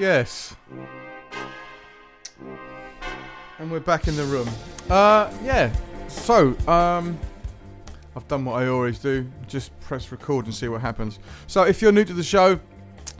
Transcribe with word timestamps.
Yes. 0.00 0.56
And 3.58 3.70
we're 3.70 3.80
back 3.80 4.08
in 4.08 4.16
the 4.16 4.24
room. 4.24 4.48
Uh, 4.88 5.30
yeah. 5.44 5.70
So, 6.08 6.56
um, 6.66 7.18
I've 8.16 8.26
done 8.26 8.46
what 8.46 8.62
I 8.62 8.68
always 8.68 8.98
do. 8.98 9.30
Just 9.46 9.78
press 9.80 10.10
record 10.10 10.46
and 10.46 10.54
see 10.54 10.68
what 10.68 10.80
happens. 10.80 11.18
So, 11.48 11.64
if 11.64 11.82
you're 11.82 11.92
new 11.92 12.06
to 12.06 12.14
the 12.14 12.22
show, 12.22 12.58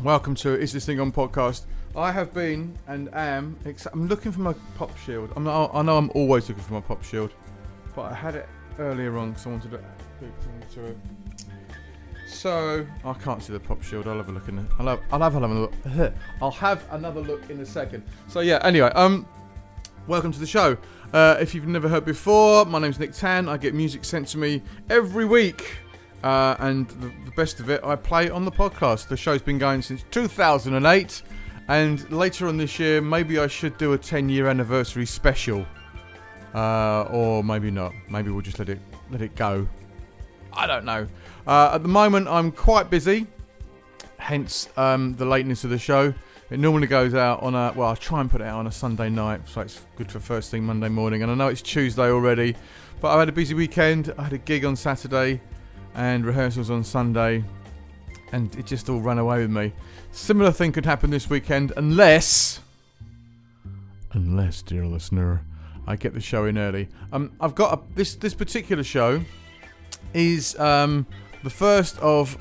welcome 0.02 0.34
to 0.36 0.58
Is 0.58 0.72
This 0.72 0.86
Thing 0.86 0.98
On 1.00 1.12
podcast. 1.12 1.66
I 1.94 2.12
have 2.12 2.32
been 2.32 2.74
and 2.86 3.14
am. 3.14 3.58
Ex- 3.66 3.86
I'm 3.92 4.08
looking 4.08 4.32
for 4.32 4.40
my 4.40 4.54
pop 4.76 4.96
shield. 4.96 5.34
I'm 5.36 5.44
not, 5.44 5.74
I 5.74 5.82
know 5.82 5.98
I'm 5.98 6.10
always 6.14 6.48
looking 6.48 6.64
for 6.64 6.72
my 6.72 6.80
pop 6.80 7.04
shield, 7.04 7.34
but 7.94 8.10
I 8.10 8.14
had 8.14 8.36
it 8.36 8.48
earlier 8.78 9.18
on 9.18 9.32
because 9.32 9.46
I 9.46 9.50
wanted 9.50 9.70
to. 9.72 10.96
So 12.30 12.86
I 13.04 13.12
can't 13.14 13.42
see 13.42 13.52
the 13.52 13.60
pop 13.60 13.82
shield. 13.82 14.06
I'll 14.06 14.16
have 14.16 14.28
a 14.28 14.32
look 14.32 14.48
in. 14.48 14.66
I'll 14.78 14.86
have. 14.86 15.00
I'll 15.12 15.20
have 15.20 15.34
another 15.36 15.54
look. 15.54 15.72
I'll 16.40 16.50
have 16.52 16.86
another 16.92 17.20
look 17.20 17.50
in 17.50 17.60
a 17.60 17.66
second. 17.66 18.04
So 18.28 18.40
yeah. 18.40 18.60
Anyway, 18.62 18.88
um, 18.94 19.26
welcome 20.06 20.32
to 20.32 20.38
the 20.38 20.46
show. 20.46 20.78
Uh, 21.12 21.36
if 21.40 21.54
you've 21.54 21.66
never 21.66 21.88
heard 21.88 22.04
before, 22.04 22.64
my 22.64 22.78
name's 22.78 22.98
Nick 22.98 23.12
Tan. 23.12 23.48
I 23.48 23.56
get 23.56 23.74
music 23.74 24.04
sent 24.04 24.28
to 24.28 24.38
me 24.38 24.62
every 24.88 25.24
week, 25.24 25.76
uh, 26.22 26.54
and 26.60 26.88
the, 26.88 27.12
the 27.24 27.32
best 27.32 27.58
of 27.60 27.68
it, 27.68 27.82
I 27.82 27.96
play 27.96 28.30
on 28.30 28.44
the 28.44 28.52
podcast. 28.52 29.08
The 29.08 29.16
show's 29.16 29.42
been 29.42 29.58
going 29.58 29.82
since 29.82 30.04
2008, 30.12 31.22
and 31.68 32.10
later 32.12 32.46
on 32.46 32.56
this 32.56 32.78
year, 32.78 33.00
maybe 33.02 33.38
I 33.38 33.48
should 33.48 33.76
do 33.76 33.92
a 33.92 33.98
10-year 33.98 34.46
anniversary 34.46 35.04
special, 35.04 35.66
uh, 36.54 37.02
or 37.10 37.42
maybe 37.42 37.72
not. 37.72 37.92
Maybe 38.08 38.30
we'll 38.30 38.40
just 38.40 38.60
let 38.60 38.68
it 38.68 38.78
let 39.10 39.20
it 39.20 39.34
go. 39.34 39.68
I 40.52 40.66
don't 40.66 40.84
know. 40.84 41.06
Uh, 41.46 41.72
at 41.74 41.82
the 41.82 41.88
moment, 41.88 42.28
I'm 42.28 42.52
quite 42.52 42.90
busy, 42.90 43.26
hence 44.18 44.68
um, 44.76 45.14
the 45.16 45.24
lateness 45.24 45.64
of 45.64 45.70
the 45.70 45.78
show. 45.78 46.14
It 46.50 46.58
normally 46.58 46.88
goes 46.88 47.14
out 47.14 47.42
on 47.42 47.54
a 47.54 47.72
well, 47.76 47.90
I 47.90 47.94
try 47.94 48.20
and 48.20 48.30
put 48.30 48.40
it 48.40 48.46
out 48.46 48.58
on 48.58 48.66
a 48.66 48.72
Sunday 48.72 49.08
night, 49.08 49.48
so 49.48 49.60
it's 49.60 49.86
good 49.96 50.10
for 50.10 50.18
first 50.18 50.50
thing 50.50 50.64
Monday 50.64 50.88
morning. 50.88 51.22
And 51.22 51.30
I 51.30 51.34
know 51.34 51.48
it's 51.48 51.62
Tuesday 51.62 52.10
already, 52.10 52.56
but 53.00 53.14
I 53.14 53.20
had 53.20 53.28
a 53.28 53.32
busy 53.32 53.54
weekend. 53.54 54.12
I 54.18 54.24
had 54.24 54.32
a 54.32 54.38
gig 54.38 54.64
on 54.64 54.74
Saturday 54.74 55.40
and 55.94 56.26
rehearsals 56.26 56.68
on 56.70 56.82
Sunday, 56.82 57.44
and 58.32 58.54
it 58.56 58.66
just 58.66 58.88
all 58.88 59.00
ran 59.00 59.18
away 59.18 59.42
with 59.42 59.50
me. 59.50 59.72
Similar 60.10 60.50
thing 60.50 60.72
could 60.72 60.86
happen 60.86 61.10
this 61.10 61.30
weekend, 61.30 61.72
unless, 61.76 62.60
unless, 64.12 64.60
dear 64.62 64.84
listener, 64.84 65.44
I 65.86 65.94
get 65.94 66.14
the 66.14 66.20
show 66.20 66.46
in 66.46 66.58
early. 66.58 66.88
Um, 67.12 67.32
I've 67.40 67.54
got 67.54 67.78
a, 67.78 67.94
this 67.94 68.16
this 68.16 68.34
particular 68.34 68.82
show 68.82 69.22
is 70.14 70.58
um 70.58 71.06
the 71.42 71.50
first 71.50 71.98
of 71.98 72.36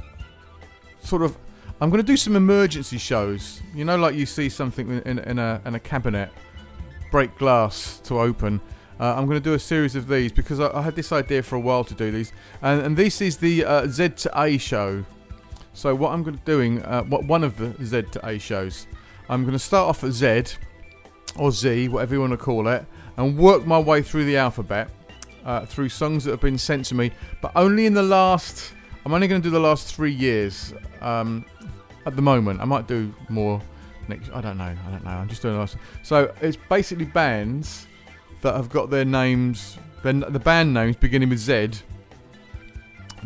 sort 1.02 1.22
of 1.22 1.38
I'm 1.82 1.90
going 1.90 2.02
to 2.02 2.08
do 2.08 2.18
some 2.18 2.36
emergency 2.36 2.98
shows. 2.98 3.62
You 3.74 3.86
know, 3.86 3.98
like 3.98 4.14
you 4.16 4.26
see 4.26 4.50
something 4.50 5.02
in, 5.06 5.20
in, 5.20 5.40
a, 5.40 5.62
in 5.66 5.76
a 5.76 5.80
cabinet, 5.80 6.30
break 7.10 7.38
glass 7.38 8.00
to 8.00 8.20
open. 8.20 8.60
Uh, 9.00 9.16
I'm 9.16 9.28
going 9.28 9.40
to 9.40 9.44
do 9.44 9.54
a 9.54 9.60
series 9.60 9.96
of 9.96 10.10
these 10.10 10.34
because 10.34 10.60
I, 10.60 10.70
I, 10.78 10.82
had 10.82 10.94
this 10.94 11.14
idea 11.14 11.42
for 11.42 11.56
a 11.56 11.60
while 11.60 11.86
to 11.86 11.94
do 11.94 12.12
these, 12.12 12.34
and, 12.62 12.82
and 12.82 12.98
this 12.98 13.22
is 13.22 13.38
the 13.38 13.64
uh, 13.64 13.88
Z 13.88 14.10
to 14.10 14.42
A 14.42 14.58
show. 14.58 15.06
So 15.74 15.96
what 15.96 16.12
I'm 16.12 16.22
going 16.22 16.38
to 16.38 16.44
doing, 16.44 16.84
uh, 16.84 17.04
what 17.04 17.24
one 17.24 17.46
of 17.46 17.56
the 17.56 17.74
Z 17.86 18.12
to 18.12 18.28
A 18.28 18.38
shows, 18.38 18.86
I'm 19.30 19.44
going 19.44 19.54
to 19.54 19.60
start 19.60 19.88
off 19.88 20.04
at 20.04 20.12
Z 20.12 20.56
or 21.38 21.54
Z, 21.54 21.88
whatever 21.88 22.16
you 22.16 22.20
want 22.20 22.32
to 22.32 22.38
call 22.38 22.68
it, 22.68 22.86
and 23.16 23.38
work 23.38 23.66
my 23.66 23.80
way 23.80 24.02
through 24.02 24.26
the 24.26 24.36
alphabet 24.36 24.90
uh, 25.46 25.66
through 25.66 25.88
songs 25.88 26.26
that 26.26 26.32
have 26.32 26.42
been 26.42 26.58
sent 26.58 26.84
to 26.86 26.96
me, 26.96 27.12
but 27.42 27.54
only 27.56 27.86
in 27.86 27.94
the 27.94 28.04
last. 28.04 28.74
I'm 29.06 29.14
only 29.14 29.28
going 29.28 29.42
to 29.42 29.48
do 29.48 29.52
the 29.52 29.60
last 29.60 29.94
three 29.96 30.12
years. 30.12 30.74
Um, 31.02 31.46
at 32.06 32.16
the 32.16 32.22
moment. 32.22 32.60
I 32.62 32.66
might 32.66 32.88
do 32.88 33.14
more 33.30 33.62
next. 34.08 34.32
I 34.34 34.42
don't 34.42 34.58
know. 34.58 34.76
I 34.88 34.92
don't 34.92 35.04
know. 35.04 35.12
I'm 35.12 35.30
just 35.30 35.42
doing 35.42 35.58
last. 35.58 35.78
So 36.04 36.34
it's 36.42 36.58
basically 36.58 37.06
bands 37.06 37.88
that 38.42 38.56
have 38.56 38.70
got 38.70 38.90
their 38.90 39.06
names, 39.06 39.78
then 40.04 40.22
the 40.28 40.40
band 40.40 40.74
names 40.74 40.96
beginning 40.96 41.30
with 41.30 41.40
Z. 41.40 41.72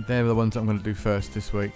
They're 0.08 0.26
the 0.26 0.36
ones 0.36 0.56
I'm 0.56 0.66
going 0.66 0.80
to 0.80 0.84
do 0.84 0.94
first 0.94 1.34
this 1.34 1.54
week. 1.54 1.72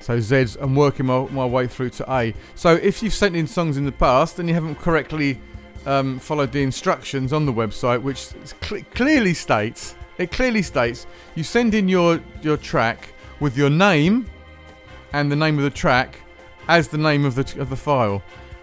So 0.00 0.18
Z's. 0.20 0.56
I'm 0.56 0.74
working 0.74 1.06
my, 1.06 1.26
my 1.26 1.44
way 1.44 1.66
through 1.66 1.90
to 1.90 2.12
A. 2.12 2.34
So 2.54 2.74
if 2.74 3.02
you've 3.02 3.14
sent 3.14 3.36
in 3.36 3.46
songs 3.46 3.76
in 3.76 3.84
the 3.84 3.92
past 3.92 4.38
and 4.38 4.48
you 4.48 4.54
haven't 4.54 4.76
correctly 4.76 5.40
um, 5.86 6.18
followed 6.18 6.52
the 6.52 6.62
instructions 6.62 7.32
on 7.32 7.46
the 7.46 7.52
website, 7.52 8.02
which 8.02 8.30
cl- 8.62 8.82
clearly 8.94 9.34
states 9.34 9.94
it 10.18 10.32
clearly 10.32 10.62
states 10.62 11.06
you 11.36 11.44
send 11.44 11.74
in 11.74 11.88
your 11.88 12.20
your 12.42 12.56
track 12.56 13.12
with 13.40 13.56
your 13.56 13.70
name 13.70 14.26
and 15.12 15.30
the 15.30 15.36
name 15.36 15.58
of 15.58 15.64
the 15.64 15.70
track 15.70 16.20
as 16.68 16.88
the 16.88 16.98
name 16.98 17.24
of 17.24 17.34
the 17.34 17.60
of 17.60 17.70
the 17.70 17.76
file. 17.76 18.22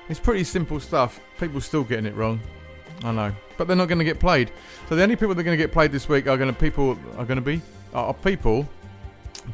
It's 0.10 0.20
pretty 0.20 0.44
simple 0.44 0.80
stuff. 0.80 1.20
People 1.40 1.60
still 1.62 1.84
getting 1.84 2.06
it 2.06 2.16
wrong. 2.16 2.40
I 3.04 3.12
know, 3.12 3.36
but 3.58 3.68
they're 3.68 3.76
not 3.76 3.88
going 3.88 4.00
to 4.00 4.06
get 4.06 4.20
played. 4.20 4.52
So 4.88 4.96
the 4.96 5.04
only 5.04 5.16
people 5.16 5.34
that 5.36 5.42
are 5.42 5.44
going 5.44 5.58
to 5.58 5.64
get 5.64 5.72
played 5.72 5.92
this 5.92 6.08
week 6.08 6.28
are 6.28 6.38
going 6.38 6.54
to 6.54 6.60
people 6.60 6.98
are 7.18 7.26
going 7.26 7.38
to 7.38 7.42
be 7.42 7.62
are 7.94 8.14
people 8.14 8.68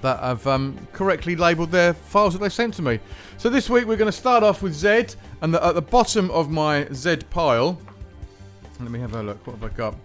that 0.01 0.19
have 0.19 0.45
um, 0.47 0.77
correctly 0.93 1.35
labelled 1.35 1.71
their 1.71 1.93
files 1.93 2.33
that 2.33 2.39
they 2.39 2.49
sent 2.49 2.73
to 2.75 2.81
me. 2.81 2.99
So 3.37 3.49
this 3.49 3.69
week 3.69 3.85
we're 3.85 3.97
going 3.97 4.11
to 4.11 4.17
start 4.17 4.43
off 4.43 4.61
with 4.61 4.73
Z, 4.73 5.07
and 5.41 5.53
the, 5.53 5.65
at 5.65 5.75
the 5.75 5.81
bottom 5.81 6.31
of 6.31 6.49
my 6.49 6.87
Z 6.93 7.17
pile, 7.29 7.79
let 8.79 8.89
me 8.89 8.99
have 8.99 9.15
a 9.15 9.23
look. 9.23 9.45
What 9.45 9.57
have 9.57 9.71
I 9.71 9.75
got? 9.75 9.95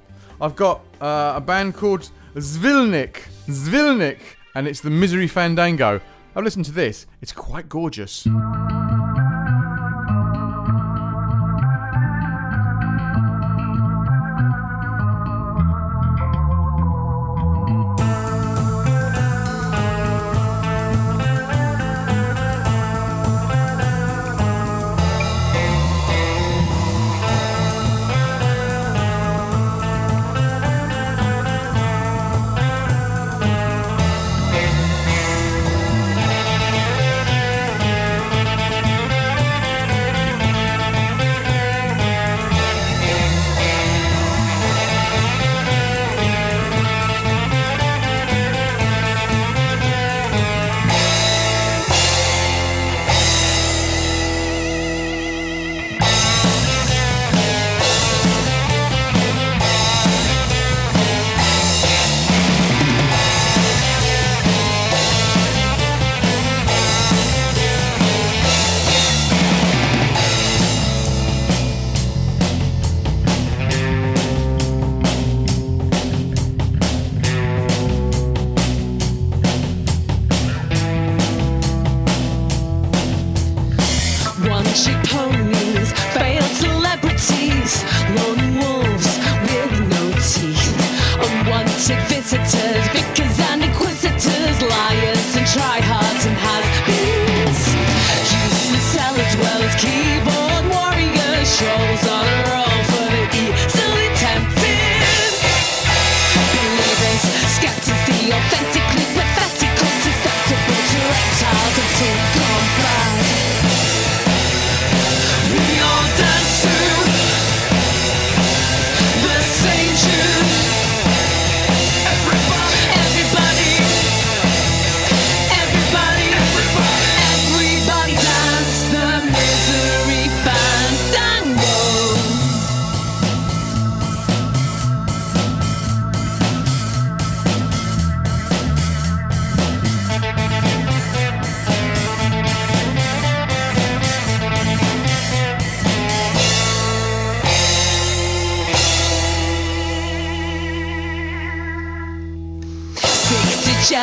I've 0.41 0.57
got 0.57 0.81
uh, 1.01 1.35
a 1.37 1.41
band 1.41 1.75
called 1.75 2.11
Zvilnik, 2.35 3.23
Zvilnik, 3.47 4.19
and 4.57 4.67
it's 4.67 4.81
the 4.81 4.89
Misery 4.89 5.29
Fandango. 5.29 6.01
I've 6.35 6.43
listened 6.43 6.65
to 6.65 6.73
this. 6.73 7.07
It's 7.21 7.31
quite 7.31 7.69
gorgeous. 7.69 8.27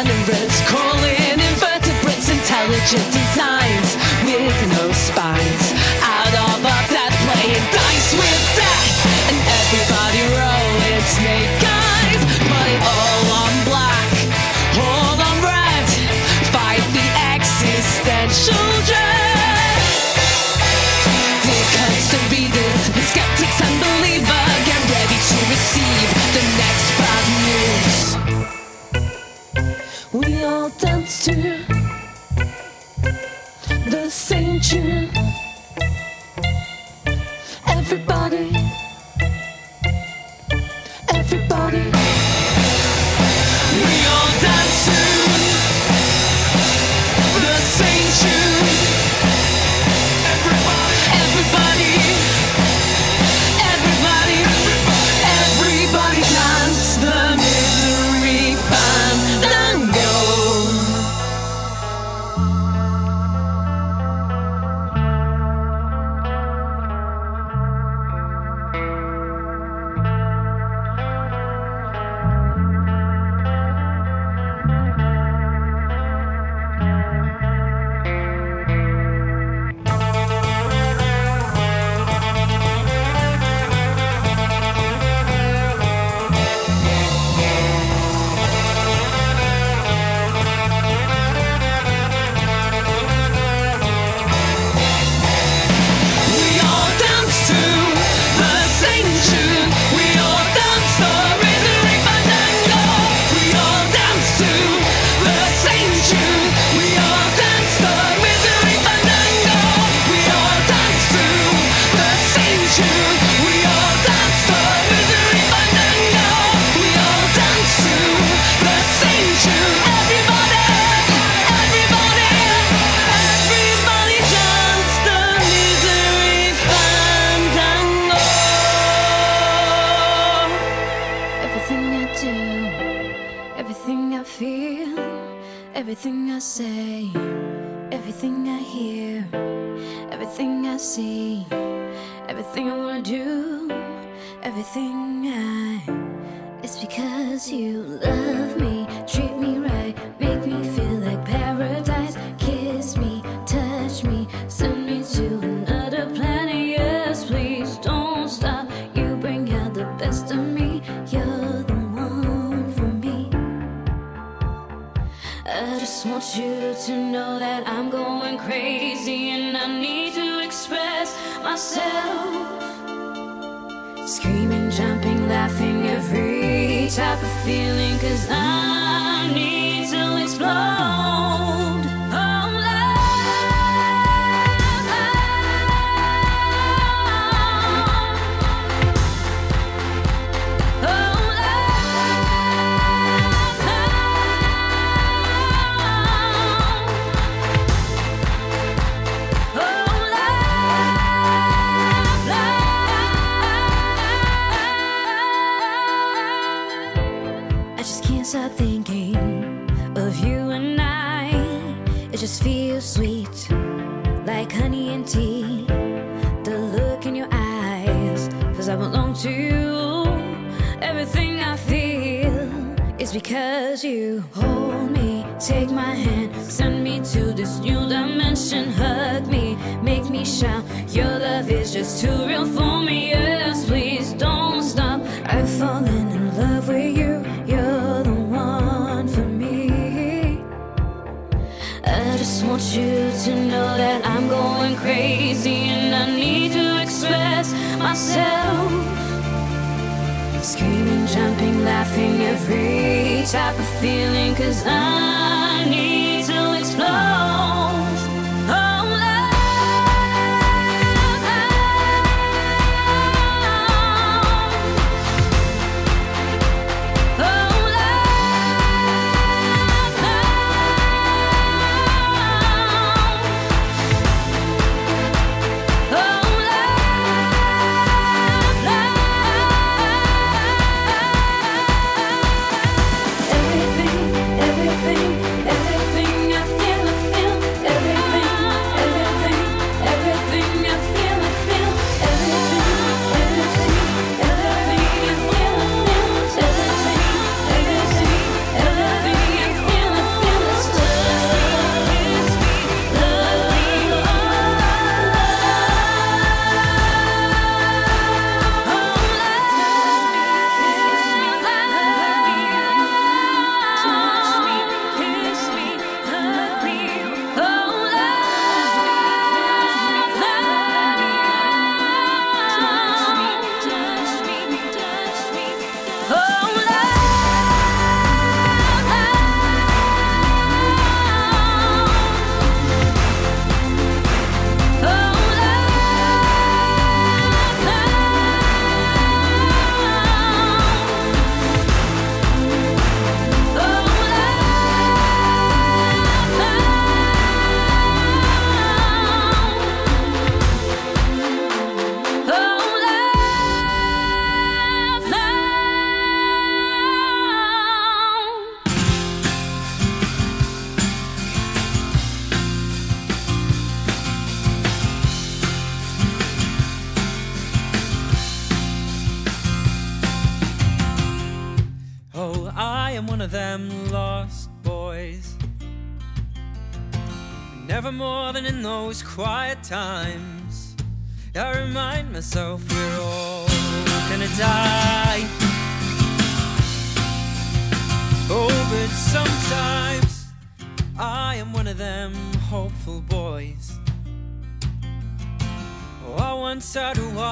Generous, 0.03 0.61
calling 0.69 1.39
invertebrates 1.39 2.29
intelligent 2.29 3.05
designs 3.13 3.82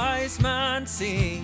wise 0.01 0.41
man 0.41 0.87
sing 0.87 1.43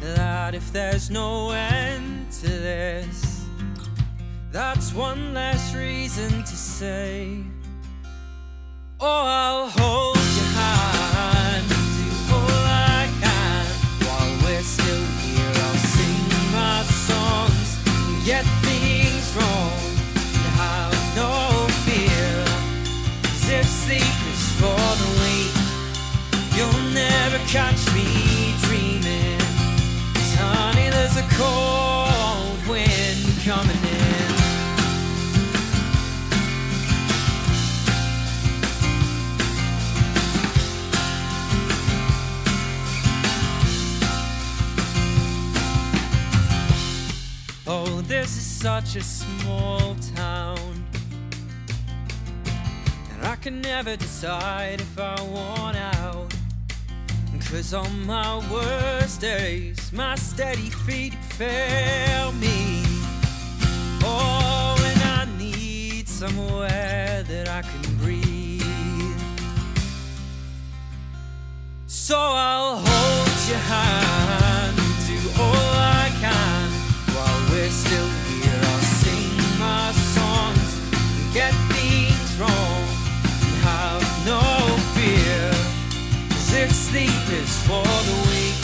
that 0.00 0.52
if 0.52 0.72
there's 0.72 1.10
no 1.10 1.52
end 1.52 2.28
to 2.32 2.48
this, 2.48 3.46
that's 4.50 4.92
one 4.92 5.32
less 5.32 5.72
reason 5.72 6.30
to 6.42 6.56
say, 6.56 7.44
Oh, 8.98 9.24
I'll 9.42 9.68
hold 9.78 10.26
your 10.38 10.52
hand, 10.60 11.68
do 11.68 12.08
all 12.34 12.64
I 12.98 13.02
can 13.22 13.66
while 14.06 14.32
we're 14.42 14.68
still 14.76 15.06
here. 15.24 15.54
I'll 15.66 15.82
sing 15.94 16.24
my 16.60 16.82
songs, 17.08 17.68
get 18.26 18.44
things 18.66 19.26
wrong, 19.36 19.75
catch 27.48 27.94
me 27.94 28.54
dreaming. 28.62 29.38
honey, 30.34 30.90
there's 30.90 31.16
a 31.16 31.26
cold 31.38 32.66
wind 32.66 33.24
coming 33.44 33.76
in. 33.84 34.26
Oh, 47.68 48.00
this 48.02 48.36
is 48.36 48.44
such 48.44 48.96
a 48.96 49.02
small 49.02 49.94
town. 50.16 50.84
And 53.12 53.24
I 53.24 53.36
can 53.36 53.60
never 53.60 53.96
decide 53.96 54.80
if 54.80 54.98
I 54.98 55.20
want 55.22 55.76
out. 55.76 56.35
Cause 57.50 57.72
on 57.72 58.06
my 58.06 58.38
worst 58.52 59.20
days, 59.20 59.90
my 59.92 60.14
steady 60.16 60.68
feet 60.68 61.14
fail 61.14 62.32
me. 62.32 62.82
Oh, 64.02 64.76
and 64.78 65.02
I 65.02 65.38
need 65.38 66.08
somewhere 66.08 67.22
that 67.22 67.48
I 67.48 67.62
can 67.62 67.96
breathe. 67.98 68.62
So 71.86 72.18
I'll 72.18 72.76
hold 72.76 73.48
your 73.48 73.58
hand, 73.58 74.76
do 75.06 75.18
all 75.40 75.72
I 76.02 76.10
can 76.20 76.70
while 77.14 77.40
we're 77.50 77.70
still 77.70 78.10
here. 78.28 78.60
I'll 78.60 78.86
sing 79.00 79.58
my 79.58 79.92
songs, 79.92 80.70
and 80.92 81.32
get 81.32 81.65
sleep 86.96 87.28
is 87.42 87.54
for 87.68 87.84
the 88.08 88.16
weak, 88.30 88.56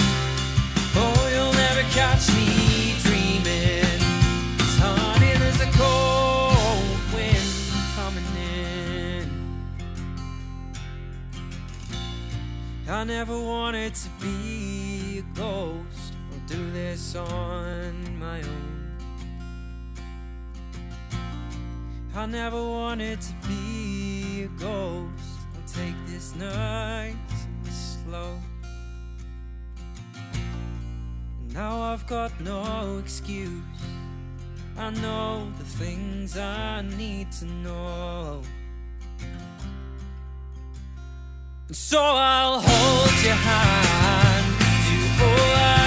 oh, 0.96 1.28
you'll 1.34 1.52
never 1.52 1.84
catch 1.92 2.24
me 2.32 2.94
dreaming. 3.04 3.98
'Cause 4.56 4.78
honey, 4.78 5.32
there's 5.40 5.60
a 5.60 5.70
cold 5.82 6.98
wind 7.12 7.52
coming 7.94 8.28
in. 8.64 9.28
I 12.88 13.04
never 13.04 13.38
wanted 13.38 13.94
to 14.04 14.08
be 14.24 15.18
a 15.18 15.26
ghost 15.36 16.14
or 16.32 16.40
do 16.46 16.70
this 16.70 17.14
on 17.14 18.18
my 18.18 18.38
own. 18.40 18.96
I 22.14 22.24
never 22.24 22.62
wanted 22.62 23.20
to 23.28 23.34
be 23.46 24.44
a 24.48 24.50
ghost. 24.68 25.36
I'll 25.54 25.68
take 25.80 25.98
this 26.06 26.34
and. 28.12 28.38
Now 31.54 31.80
I've 31.80 32.06
got 32.06 32.32
no 32.40 32.98
excuse. 32.98 33.80
I 34.76 34.90
know 34.90 35.50
the 35.58 35.64
things 35.64 36.36
I 36.36 36.82
need 36.82 37.32
to 37.40 37.46
know. 37.46 38.42
So 41.70 42.00
I'll 42.00 42.60
hold 42.60 43.24
your 43.24 43.40
hand, 43.50 44.46
do 44.88 45.24
all 45.24 45.81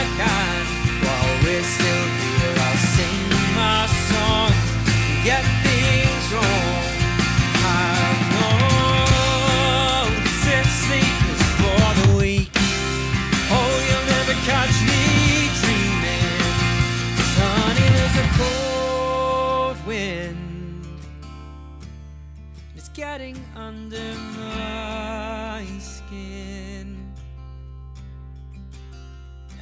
getting 23.18 23.42
under 23.56 24.14
my 24.36 25.64
skin. 25.80 27.14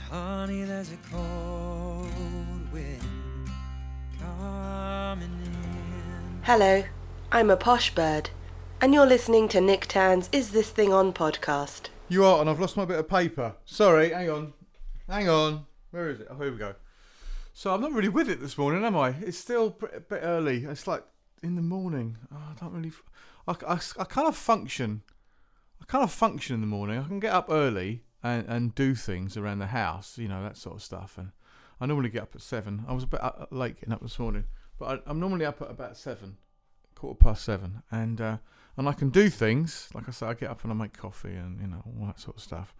Honey, 0.10 0.64
there's 0.64 0.92
a 0.92 0.98
cold 1.12 2.10
wind 2.74 3.00
coming 4.20 5.30
in. 5.44 6.42
Hello, 6.42 6.84
I'm 7.32 7.52
a 7.52 7.56
posh 7.56 7.94
bird, 7.94 8.32
and 8.82 8.92
you're 8.92 9.06
listening 9.06 9.48
to 9.50 9.62
Nick 9.62 9.86
Tan's 9.86 10.30
Is 10.32 10.50
This 10.50 10.72
Thing 10.72 10.92
On 10.92 11.14
podcast. 11.14 11.90
You 12.10 12.26
are, 12.26 12.42
and 12.42 12.50
I've 12.50 12.60
lost 12.60 12.76
my 12.76 12.86
bit 12.86 12.98
of 12.98 13.08
paper. 13.08 13.54
Sorry, 13.66 14.10
hang 14.10 14.32
on. 14.32 14.54
Hang 15.08 15.30
on. 15.30 15.68
Where 15.92 16.10
is 16.10 16.22
it? 16.22 16.28
Oh, 16.32 16.40
here 16.40 16.52
we 16.52 16.58
go. 16.58 16.74
So 17.54 17.72
I'm 17.72 17.82
not 17.82 17.94
really 17.94 18.10
with 18.10 18.30
it 18.30 18.42
this 18.42 18.58
morning, 18.58 18.84
am 18.84 18.98
I? 18.98 19.10
It's 19.10 19.38
still 19.38 19.78
a 19.94 20.00
bit 20.00 20.22
early. 20.24 20.64
It's 20.64 20.88
like 20.88 21.04
in 21.44 21.56
the 21.56 21.62
morning. 21.62 22.18
Oh, 22.34 22.38
I 22.38 22.60
don't 22.60 22.74
really. 22.74 22.88
f- 22.90 23.04
I, 23.48 23.56
I, 23.68 23.80
I 24.00 24.04
kind 24.06 24.28
of 24.28 24.36
function. 24.36 25.02
I 25.82 25.86
kind 25.86 26.04
of 26.04 26.12
function 26.12 26.56
in 26.56 26.62
the 26.62 26.68
morning. 26.68 27.00
I 27.00 27.08
can 27.08 27.20
get 27.20 27.34
up 27.34 27.48
early 27.50 28.04
and, 28.24 28.48
and 28.48 28.76
do 28.76 28.96
things 28.96 29.36
around 29.36 29.60
the 29.60 29.68
house, 29.68 30.18
you 30.18 30.28
know, 30.28 30.42
that 30.44 30.58
sort 30.58 30.76
of 30.76 30.84
stuff. 30.84 31.18
And 31.18 31.32
I 31.82 31.86
normally 31.86 32.10
get 32.10 32.24
up 32.24 32.36
at 32.36 32.42
seven. 32.42 32.86
I 32.88 32.94
was 32.94 33.04
a 33.04 33.08
bit 33.08 33.22
uh, 33.22 33.46
late 33.52 33.76
getting 33.80 33.94
up 33.94 34.02
this 34.02 34.18
morning, 34.18 34.46
but 34.80 34.86
I, 34.86 35.10
I'm 35.10 35.20
normally 35.20 35.46
up 35.46 35.62
at 35.62 35.70
about 35.70 35.98
seven, 35.98 36.38
quarter 36.96 37.18
past 37.18 37.44
seven, 37.44 37.84
and 37.92 38.22
uh, 38.22 38.38
and 38.78 38.88
I 38.88 38.94
can 38.94 39.10
do 39.10 39.30
things. 39.30 39.90
Like 39.94 40.08
I 40.08 40.12
say, 40.12 40.28
I 40.28 40.34
get 40.34 40.50
up 40.50 40.64
and 40.64 40.72
I 40.72 40.76
make 40.76 40.94
coffee 40.94 41.36
and 41.36 41.60
you 41.60 41.68
know 41.68 41.84
all 41.86 42.08
that 42.08 42.20
sort 42.20 42.38
of 42.38 42.44
stuff. 42.44 42.74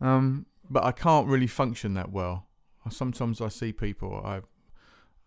Um, 0.00 0.46
but 0.70 0.84
I 0.84 0.92
can't 0.92 1.28
really 1.28 1.46
function 1.46 1.94
that 1.94 2.10
well. 2.10 2.46
Sometimes 2.90 3.40
I 3.40 3.48
see 3.48 3.72
people. 3.72 4.20
I, 4.24 4.40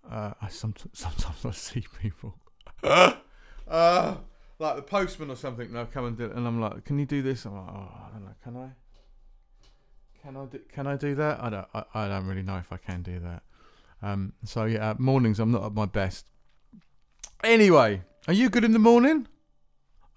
uh, 0.09 0.33
I 0.41 0.47
sometimes 0.49 0.89
sometimes 0.99 1.45
I 1.45 1.51
see 1.51 1.85
people. 2.01 2.35
uh, 2.83 4.15
like 4.59 4.75
the 4.75 4.81
postman 4.81 5.29
or 5.29 5.35
something. 5.35 5.71
They'll 5.71 5.85
come 5.85 6.05
and 6.05 6.17
do 6.17 6.25
it, 6.25 6.33
and 6.33 6.47
I'm 6.47 6.59
like, 6.59 6.85
"Can 6.85 6.99
you 6.99 7.05
do 7.05 7.21
this?" 7.21 7.45
I'm 7.45 7.55
like, 7.55 7.75
"Oh, 7.75 7.89
I 8.05 8.09
don't 8.11 8.25
know. 8.25 8.35
Can 8.43 8.57
I? 8.57 8.69
Can 10.21 10.37
I 10.37 10.45
do? 10.45 10.59
Can 10.71 10.87
I 10.87 10.95
do 10.95 11.15
that? 11.15 11.39
I 11.41 11.49
don't. 11.49 11.67
I, 11.73 11.83
I 11.93 12.07
don't 12.07 12.25
really 12.25 12.43
know 12.43 12.57
if 12.57 12.71
I 12.71 12.77
can 12.77 13.01
do 13.01 13.19
that. 13.19 13.43
Um, 14.01 14.33
so 14.43 14.65
yeah, 14.65 14.91
uh, 14.91 14.95
mornings 14.97 15.39
I'm 15.39 15.51
not 15.51 15.63
at 15.63 15.73
my 15.73 15.85
best. 15.85 16.25
Anyway, 17.43 18.01
are 18.27 18.33
you 18.33 18.49
good 18.49 18.63
in 18.63 18.71
the 18.71 18.79
morning? 18.79 19.27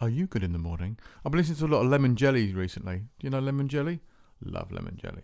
Are 0.00 0.08
you 0.08 0.26
good 0.26 0.44
in 0.44 0.52
the 0.52 0.58
morning? 0.58 0.98
I've 1.24 1.32
been 1.32 1.40
listening 1.40 1.58
to 1.58 1.66
a 1.66 1.74
lot 1.74 1.84
of 1.84 1.90
lemon 1.90 2.14
jelly 2.14 2.52
recently. 2.54 2.98
Do 3.18 3.26
you 3.26 3.30
know 3.30 3.40
lemon 3.40 3.68
jelly? 3.68 4.00
Love 4.44 4.70
lemon 4.70 4.96
jelly. 4.96 5.22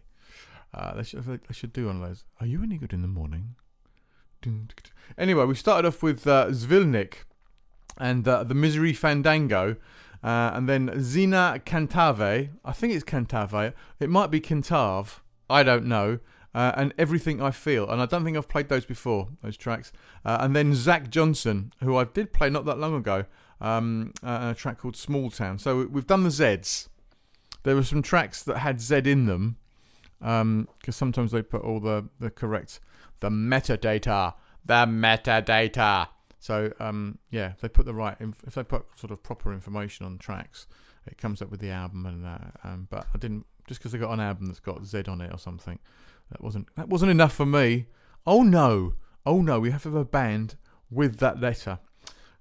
Uh, 0.73 0.95
they, 0.95 1.05
should, 1.05 1.25
they 1.25 1.53
should 1.55 1.73
do 1.73 1.87
one 1.87 2.03
of 2.03 2.09
those. 2.09 2.25
Are 2.41 2.47
you 2.47 2.63
any 2.63 2.77
good 2.77 2.93
in 2.93 3.01
the 3.01 3.09
morning? 3.09 3.55
Anyway, 5.17 5.45
we 5.45 5.55
started 5.55 5.87
off 5.87 6.03
with 6.03 6.27
uh, 6.27 6.49
Zvilnik 6.49 7.25
and 7.99 8.27
uh, 8.27 8.45
the 8.45 8.55
Misery 8.55 8.93
Fandango, 8.93 9.77
uh, 10.23 10.51
and 10.55 10.69
then 10.69 11.01
Zina 11.01 11.61
Cantave. 11.65 12.51
I 12.65 12.73
think 12.73 12.93
it's 12.93 13.05
Cantave. 13.05 13.75
It 14.01 14.11
might 14.11 14.31
be 14.31 14.41
Cantave. 14.41 15.23
I 15.49 15.63
don't 15.63 15.87
know. 15.87 16.19
Uh, 16.55 16.71
and 16.77 16.95
Everything 16.97 17.43
I 17.43 17.51
Feel. 17.51 17.91
And 17.91 18.01
I 18.01 18.07
don't 18.07 18.25
think 18.25 18.37
I've 18.37 18.49
played 18.49 18.69
those 18.69 18.85
before, 18.85 19.27
those 19.43 19.57
tracks. 19.57 19.93
Uh, 20.25 20.39
and 20.41 20.55
then 20.55 20.73
Zach 20.73 21.11
Johnson, 21.11 21.73
who 21.83 21.97
I 21.97 22.05
did 22.05 22.33
play 22.33 22.49
not 22.49 22.65
that 22.67 22.79
long 22.79 22.95
ago, 22.95 23.25
um, 23.61 24.13
uh, 24.23 24.53
a 24.53 24.55
track 24.55 24.79
called 24.79 24.95
Small 24.95 25.31
Town. 25.31 25.59
So 25.59 25.89
we've 25.91 26.07
done 26.07 26.23
the 26.23 26.31
Zs. 26.31 26.87
There 27.65 27.75
were 27.75 27.83
some 27.83 28.03
tracks 28.03 28.43
that 28.45 28.59
had 28.59 28.81
Z 28.81 28.99
in 29.05 29.27
them, 29.27 29.57
because 30.21 30.95
sometimes 30.95 31.33
they 31.33 31.43
put 31.43 31.63
all 31.63 31.81
the, 31.81 32.09
the 32.21 32.31
correct, 32.31 32.79
the 33.19 33.31
metadata, 33.31 34.35
the 34.65 34.87
metadata. 34.87 36.09
So 36.45 36.71
um, 36.79 37.17
yeah, 37.31 37.53
if 37.53 37.63
they 37.63 37.71
put 37.71 37.87
the 37.87 37.95
right, 37.95 38.19
inf- 38.21 38.45
if 38.47 38.55
they 38.55 38.63
put 38.63 38.85
sort 38.99 39.11
of 39.11 39.23
proper 39.23 39.51
information 39.51 40.05
on 40.05 40.19
tracks, 40.19 40.67
it 41.07 41.17
comes 41.17 41.41
up 41.41 41.51
with 41.51 41.61
the 41.61 41.71
album 41.71 42.05
and 42.05 42.23
that. 42.23 42.61
Um, 42.63 42.87
but 42.91 43.07
I 43.15 43.17
didn't 43.17 43.47
just 43.67 43.81
because 43.81 43.93
they 43.93 43.99
got 43.99 44.13
an 44.13 44.21
album 44.21 44.49
that's 44.49 44.61
got 44.61 44.85
Z 44.85 45.05
on 45.09 45.23
it 45.23 45.33
or 45.33 45.39
something. 45.39 45.79
That 46.31 46.43
wasn't 46.43 46.69
that 46.77 46.91
wasn't 46.91 47.13
enough 47.13 47.33
for 47.33 47.47
me. 47.47 47.87
Oh 48.27 48.43
no, 48.43 48.93
oh 49.25 49.41
no, 49.41 49.59
we 49.59 49.71
have 49.71 49.85
to 49.85 49.89
have 49.89 49.97
a 49.97 50.05
band 50.05 50.57
with 50.91 51.17
that 51.17 51.41
letter. 51.41 51.79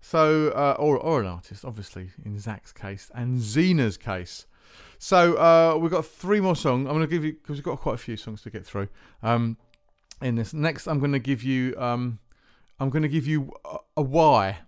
So 0.01 0.49
uh, 0.49 0.75
or 0.77 0.97
or 0.97 1.21
an 1.21 1.27
artist, 1.27 1.63
obviously 1.63 2.09
in 2.25 2.37
Zach's 2.37 2.73
case 2.73 3.09
and 3.15 3.37
Zena's 3.39 3.95
case. 3.95 4.47
So 4.99 5.35
uh, 5.35 5.77
we've 5.77 5.91
got 5.91 6.05
three 6.05 6.41
more 6.41 6.57
songs. 6.57 6.89
I'm 6.89 6.93
going 6.93 7.07
to 7.07 7.07
give 7.07 7.23
you 7.23 7.31
because 7.31 7.55
we've 7.55 7.63
got 7.63 7.79
quite 7.79 7.95
a 7.95 7.99
few 7.99 8.17
songs 8.17 8.41
to 8.41 8.49
get 8.49 8.65
through. 8.65 8.89
Um, 9.21 9.55
in 10.21 10.35
this 10.35 10.53
next, 10.53 10.87
I'm 10.87 10.99
going 10.99 11.13
to 11.13 11.19
give 11.19 11.41
you 11.41 11.73
um, 11.77 12.19
I'm 12.83 12.89
going 12.89 13.03
to 13.03 13.09
give 13.09 13.25
you 13.25 13.49
a 13.95 14.01
why, 14.01 14.59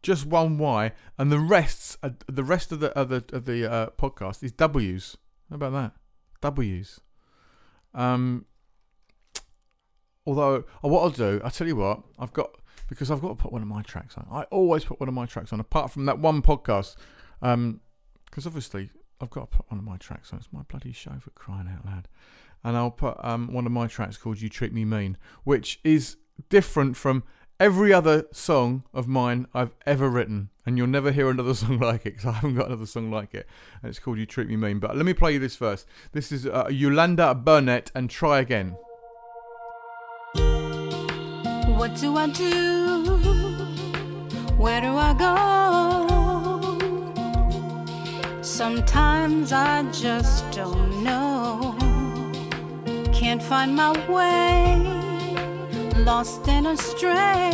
just 0.00 0.24
one 0.26 0.58
why, 0.58 0.92
and 1.18 1.32
the 1.32 1.40
rest 1.40 1.98
uh, 2.04 2.10
the 2.28 2.44
rest 2.44 2.70
of 2.70 2.78
the 2.78 2.96
of 2.96 3.08
the, 3.08 3.24
of 3.32 3.46
the 3.46 3.70
uh, 3.70 3.86
podcast 3.98 4.44
is 4.44 4.52
W's. 4.52 5.16
How 5.50 5.56
about 5.56 5.72
that? 5.72 5.92
W's. 6.40 7.00
Um, 7.94 8.46
although 10.24 10.64
uh, 10.84 10.88
what 10.88 11.02
I'll 11.02 11.10
do, 11.10 11.40
I'll 11.42 11.50
tell 11.50 11.66
you 11.66 11.74
what, 11.74 12.02
I've 12.16 12.32
got 12.32 12.50
because 12.88 13.10
I've 13.10 13.20
got 13.20 13.30
to 13.30 13.34
put 13.34 13.52
one 13.52 13.62
of 13.62 13.68
my 13.68 13.82
tracks 13.82 14.16
on. 14.16 14.28
I 14.30 14.44
always 14.44 14.84
put 14.84 15.00
one 15.00 15.08
of 15.08 15.14
my 15.14 15.26
tracks 15.26 15.52
on, 15.52 15.58
apart 15.58 15.90
from 15.90 16.04
that 16.06 16.20
one 16.20 16.42
podcast. 16.42 16.94
Um, 17.42 17.80
because 18.24 18.46
obviously 18.46 18.90
I've 19.20 19.30
got 19.30 19.50
to 19.50 19.56
put 19.56 19.70
one 19.70 19.78
of 19.78 19.84
my 19.84 19.96
tracks 19.96 20.32
on. 20.32 20.38
It's 20.38 20.48
my 20.52 20.62
bloody 20.68 20.92
show 20.92 21.14
for 21.20 21.30
crying 21.30 21.68
out 21.68 21.84
loud. 21.84 22.06
And 22.62 22.76
I'll 22.76 22.92
put 22.92 23.16
um, 23.24 23.52
one 23.52 23.66
of 23.66 23.72
my 23.72 23.88
tracks 23.88 24.16
called 24.16 24.40
You 24.40 24.48
Treat 24.48 24.72
Me 24.72 24.84
Mean, 24.84 25.16
which 25.42 25.80
is 25.82 26.16
different 26.48 26.96
from 26.96 27.24
every 27.60 27.92
other 27.92 28.26
song 28.32 28.84
of 28.94 29.08
mine 29.08 29.46
I've 29.52 29.74
ever 29.86 30.08
written. 30.08 30.50
And 30.64 30.76
you'll 30.76 30.86
never 30.86 31.12
hear 31.12 31.30
another 31.30 31.54
song 31.62 31.78
like 31.78 32.06
it 32.06 32.16
because 32.16 32.26
I 32.26 32.32
haven't 32.32 32.54
got 32.56 32.66
another 32.66 32.86
song 32.86 33.10
like 33.10 33.34
it. 33.34 33.46
And 33.82 33.90
it's 33.90 33.98
called 33.98 34.18
You 34.18 34.26
Treat 34.26 34.48
Me 34.48 34.56
Mean. 34.56 34.78
But 34.78 34.96
let 34.96 35.06
me 35.06 35.14
play 35.14 35.32
you 35.32 35.38
this 35.38 35.56
first. 35.56 35.86
This 36.12 36.30
is 36.30 36.46
uh, 36.46 36.68
Yolanda 36.70 37.34
Burnett 37.34 37.90
and 37.94 38.10
Try 38.10 38.40
Again. 38.40 38.76
What 41.76 41.94
do 41.96 42.16
I 42.16 42.28
do? 42.28 43.04
Where 44.56 44.80
do 44.80 44.96
I 44.96 45.14
go? 45.14 46.08
Sometimes 48.42 49.52
I 49.52 49.84
just 49.92 50.50
don't 50.50 51.04
know. 51.04 51.76
Can't 53.12 53.42
find 53.42 53.76
my 53.76 53.92
way, 54.08 54.97
lost 56.04 56.48
and 56.48 56.66
astray. 56.66 57.50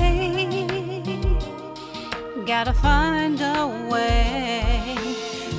Gotta 2.47 2.73
find 2.73 3.41
a 3.41 3.89
way. 3.91 4.97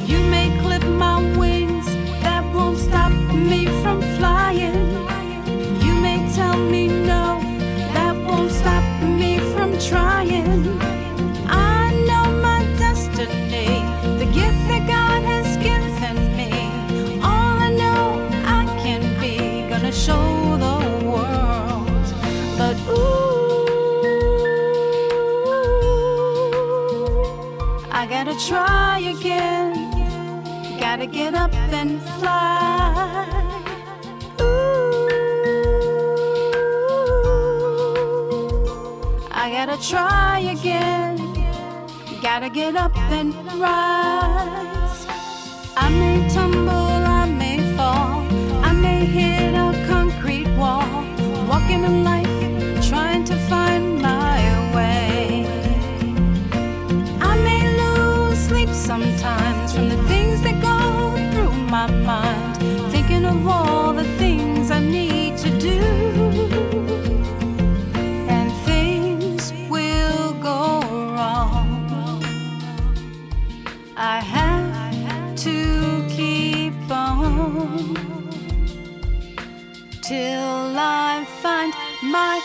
You 0.05 0.19
may 0.19 0.57
clip 0.61 0.83
my 0.83 1.19
wings, 1.37 1.87
that 2.21 2.43
won't 2.53 2.77
stop 2.77 3.11
me 3.11 3.65
from 3.81 4.01
flying. 4.17 4.91
You 5.81 5.93
may 5.95 6.29
tell 6.35 6.57
me 6.57 6.87
no, 6.87 7.39
that 7.93 8.15
won't 8.27 8.51
stop 8.51 8.83
me 9.01 9.39
from 9.53 9.77
trying. 9.79 10.24
Gotta 28.35 28.47
try 28.47 28.99
again. 28.99 29.73
Gotta 30.79 31.07
get 31.07 31.33
up 31.35 31.53
and 31.53 32.01
fly. 32.19 33.27
Ooh, 34.41 35.05
I 39.31 39.49
gotta 39.51 39.77
try 39.81 40.39
again. 40.39 41.17
Gotta 42.21 42.49
get 42.49 42.75
up 42.75 42.97
and 42.97 43.33
rise. 43.59 45.07
I 45.77 45.89
may 45.89 46.27
tumble, 46.33 47.04
my 82.15 82.44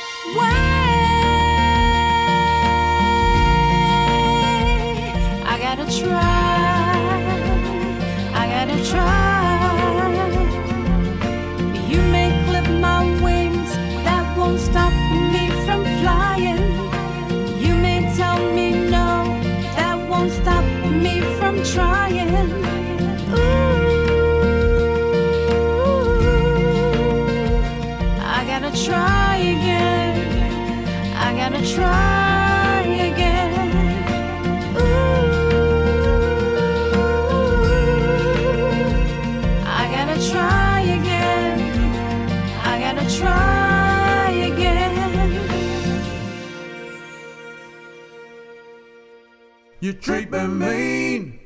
treat 50.00 50.30
me 50.30 50.46
mean. 50.46 51.38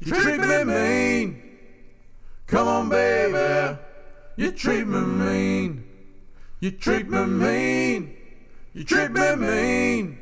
You 0.00 0.12
treat 0.12 0.40
me 0.40 0.64
mean. 0.64 1.42
Come 2.46 2.68
on, 2.68 2.88
baby. 2.88 3.78
You 4.36 4.52
treat 4.52 4.86
me 4.86 5.00
mean. 5.00 5.84
You 6.60 6.70
treat 6.70 7.08
me 7.08 7.26
mean. 7.26 8.16
You 8.72 8.84
treat 8.84 9.10
me 9.10 9.34
mean. 9.36 10.18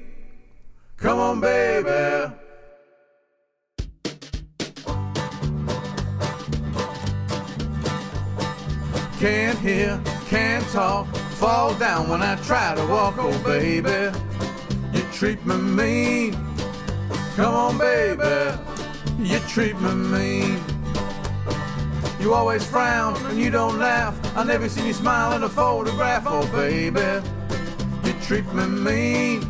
Come 0.97 1.19
on, 1.19 1.41
baby. 1.41 2.33
Can't 9.19 9.59
hear, 9.59 10.01
can't 10.29 10.67
talk, 10.69 11.07
fall 11.39 11.75
down 11.75 12.09
when 12.09 12.21
I 12.21 12.37
try 12.37 12.75
to 12.75 12.87
walk, 12.87 13.15
oh 13.19 13.43
baby. 13.43 14.17
You 14.93 15.03
treat 15.13 15.45
me 15.47 15.57
mean. 15.57 16.54
Come 17.37 17.55
on, 17.57 17.79
baby, 17.79 18.57
you 19.19 19.41
treat 19.49 19.77
me 19.81 19.93
mean. 19.93 20.61
You 22.21 22.33
always 22.33 22.65
frown 22.65 23.17
and 23.27 23.37
you 23.37 23.51
don't 23.51 23.81
laugh. 23.81 24.17
I 24.37 24.45
never 24.45 24.69
seen 24.69 24.87
you 24.87 24.93
smile 24.93 25.33
in 25.33 25.43
a 25.43 25.49
photograph, 25.49 26.23
oh 26.29 26.47
baby. 26.53 27.27
You 28.05 28.13
treat 28.23 28.47
me 28.55 28.67
mean. 28.67 29.41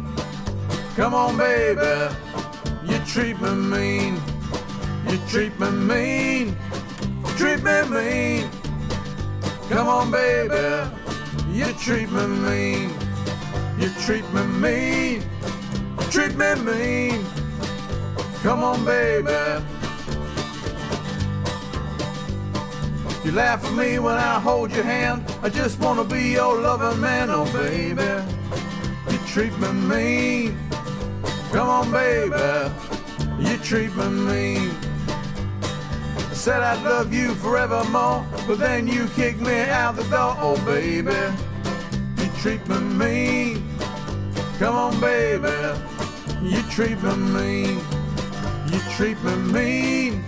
Come 0.96 1.12
on, 1.12 1.36
baby, 1.36 2.14
you 2.84 2.98
treat 3.00 3.38
me 3.42 3.50
mean. 3.50 4.18
You 5.10 5.18
treat 5.28 5.60
me 5.60 5.70
mean. 5.70 6.56
Treat 7.36 7.62
me 7.62 7.82
mean. 7.90 8.50
Come 9.68 9.88
on, 9.88 10.10
baby, 10.10 10.90
you 11.50 11.66
treat 11.74 12.10
me 12.10 12.26
mean. 12.28 12.90
You 13.78 13.90
treat 14.00 14.24
me 14.32 14.42
mean. 14.46 15.22
Treat 16.10 16.34
me 16.34 16.54
mean. 16.54 17.33
Come 18.44 18.62
on, 18.62 18.84
baby. 18.84 19.32
You 23.24 23.32
laugh 23.32 23.64
at 23.64 23.72
me 23.72 23.98
when 23.98 24.16
I 24.16 24.38
hold 24.38 24.70
your 24.70 24.84
hand. 24.84 25.24
I 25.42 25.48
just 25.48 25.80
wanna 25.80 26.04
be 26.04 26.32
your 26.32 26.60
loving 26.60 27.00
man, 27.00 27.30
oh 27.30 27.50
baby. 27.54 28.02
You 29.10 29.18
treat 29.26 29.58
me 29.58 29.72
mean. 29.72 30.58
Come 31.52 31.70
on, 31.70 31.90
baby, 31.90 32.70
you 33.38 33.56
treat 33.56 33.96
me 33.96 34.08
mean. 34.10 34.70
I 36.18 36.34
said 36.34 36.60
I'd 36.60 36.82
love 36.84 37.14
you 37.14 37.34
forevermore, 37.36 38.26
but 38.46 38.58
then 38.58 38.86
you 38.86 39.06
kicked 39.16 39.40
me 39.40 39.60
out 39.60 39.96
the 39.96 40.04
door. 40.04 40.36
Oh, 40.38 40.62
baby, 40.66 41.16
you 42.18 42.30
treat 42.42 42.68
me 42.68 42.78
mean. 42.78 43.66
Come 44.58 44.74
on, 44.76 45.00
baby, 45.00 45.80
you 46.42 46.60
treat 46.64 47.02
me 47.02 47.16
mean. 47.16 47.93
You 48.70 48.80
treat 48.96 49.22
me 49.22 49.36
mean. 49.36 50.24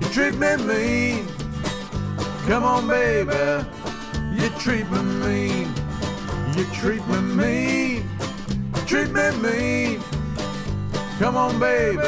You 0.00 0.08
treat 0.08 0.34
me 0.34 0.56
mean. 0.56 1.26
Come 2.46 2.62
on, 2.62 2.86
baby, 2.86 3.66
you 4.32 4.48
treat 4.50 4.88
me 4.88 5.02
mean. 5.02 5.68
You 6.56 6.64
treat 6.72 7.06
me 7.08 7.20
mean. 7.20 8.08
You 8.74 8.82
treat 8.86 9.10
me 9.10 9.30
mean. 9.38 10.00
Come 11.18 11.36
on, 11.36 11.58
baby. 11.58 11.98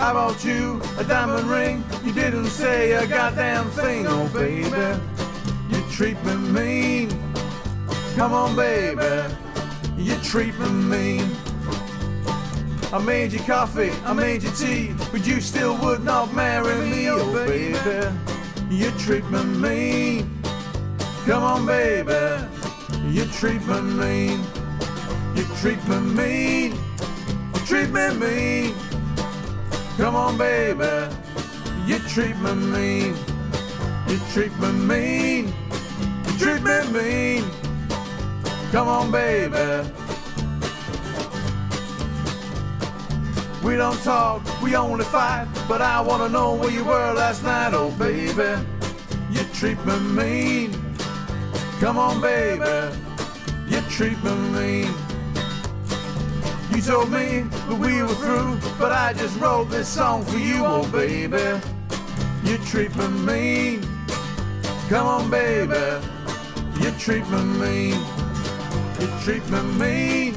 I 0.00 0.12
bought 0.12 0.44
you 0.44 0.82
a 0.98 1.04
diamond 1.04 1.48
ring. 1.48 1.84
You 2.04 2.12
didn't 2.12 2.46
say 2.46 2.92
a 2.92 3.06
goddamn 3.06 3.70
thing, 3.70 4.06
oh 4.08 4.28
baby. 4.34 5.00
You 5.70 5.82
treat 5.92 6.22
me 6.24 6.34
mean. 6.34 7.10
Come 8.16 8.32
on, 8.32 8.56
baby. 8.56 9.32
You 9.96 10.16
treat 10.16 10.58
me 10.58 10.68
mean. 10.68 11.36
I 12.94 12.98
made 12.98 13.32
you 13.32 13.40
coffee, 13.40 13.90
I 14.04 14.12
made 14.12 14.44
you 14.44 14.50
tea, 14.50 14.94
but 15.10 15.26
you 15.26 15.40
still 15.40 15.76
would 15.78 16.04
not 16.04 16.32
marry 16.32 16.76
me, 16.88 17.10
oh 17.10 17.34
baby. 17.34 18.16
You 18.70 18.92
treat 18.92 19.28
me 19.30 19.42
mean. 19.42 20.40
Come 21.26 21.42
on, 21.42 21.66
baby. 21.66 22.46
You 23.08 23.24
treat 23.24 23.66
me 23.66 23.80
mean. 23.80 24.44
You 25.34 25.44
treat 25.56 25.84
me 25.88 25.98
mean. 25.98 26.78
You 27.54 27.60
treat 27.66 27.90
me 27.90 28.14
mean. 28.14 28.76
Come 29.96 30.14
on, 30.14 30.38
baby. 30.38 31.12
You 31.86 31.98
treat 31.98 32.36
me 32.36 32.54
mean. 32.54 33.16
You 34.06 34.20
treat 34.30 34.56
me 34.60 34.70
mean. 34.70 35.52
You 36.26 36.38
treat 36.38 36.62
me 36.62 36.92
mean. 36.92 37.44
Come 38.70 38.86
on, 38.86 39.10
baby. 39.10 39.90
We 43.64 43.76
don't 43.76 44.00
talk, 44.02 44.42
we 44.60 44.76
only 44.76 45.06
fight. 45.06 45.48
But 45.66 45.80
I 45.80 45.98
wanna 46.02 46.28
know 46.28 46.54
where 46.54 46.70
you 46.70 46.84
were 46.84 47.14
last 47.14 47.42
night, 47.42 47.72
oh 47.72 47.90
baby. 47.92 48.60
You 49.30 49.42
treat 49.54 49.82
me 49.86 49.98
mean. 49.98 50.72
Come 51.80 51.98
on, 51.98 52.20
baby. 52.20 52.94
You 53.66 53.80
treat 53.88 54.22
me 54.22 54.34
mean. 54.52 54.94
You 56.74 56.82
told 56.82 57.10
me 57.10 57.40
that 57.40 57.78
we 57.78 58.02
were 58.02 58.14
through, 58.14 58.58
but 58.78 58.92
I 58.92 59.14
just 59.14 59.40
wrote 59.40 59.70
this 59.70 59.88
song 59.88 60.24
for 60.24 60.36
you, 60.36 60.62
oh 60.66 60.86
baby. 60.92 61.58
You 62.44 62.58
treat 62.58 62.94
me 62.96 63.08
mean. 63.08 63.88
Come 64.90 65.06
on, 65.06 65.30
baby. 65.30 66.04
You 66.80 66.90
treat 66.98 67.26
me 67.30 67.42
mean. 67.42 68.00
You 69.00 69.08
treat 69.22 69.48
me 69.48 69.62
mean. 69.78 70.34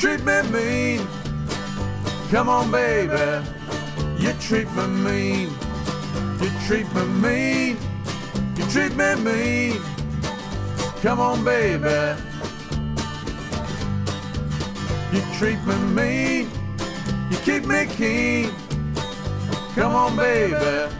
Treat 0.00 0.24
me 0.24 0.42
mean. 0.50 1.23
Come 2.30 2.48
on, 2.48 2.70
baby. 2.70 3.46
You 4.18 4.32
treat 4.40 4.70
me 4.72 4.86
mean. 4.86 5.50
You 6.40 6.50
treat 6.66 6.92
me 6.94 7.04
mean. 7.04 7.76
You 8.56 8.64
treat 8.70 8.96
me 8.96 9.14
mean. 9.16 9.80
Come 11.02 11.20
on, 11.20 11.44
baby. 11.44 12.20
You 15.12 15.20
treat 15.38 15.64
me 15.66 15.76
mean. 15.94 16.50
You 17.30 17.36
keep 17.38 17.66
me 17.66 17.86
keen. 17.86 18.50
Come 19.74 19.94
on, 19.94 20.16
baby. 20.16 20.92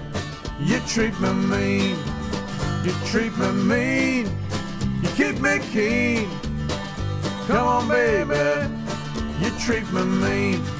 You 0.60 0.78
treat 0.80 1.18
me 1.20 1.32
mean. 1.32 1.96
You 2.84 2.92
treat 3.06 3.36
me 3.38 3.50
mean. 3.50 4.26
You 5.02 5.08
keep 5.16 5.40
me 5.40 5.58
keen. 5.72 6.28
Come 7.46 7.66
on, 7.66 7.88
baby. 7.88 8.70
You 9.40 9.50
treat 9.58 9.90
me 9.92 10.04
mean. 10.04 10.73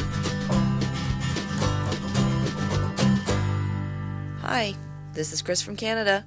Hi, 4.57 4.73
this 5.15 5.33
is 5.33 5.43
Chris 5.43 5.61
from 5.63 5.75
Canada. 5.75 6.25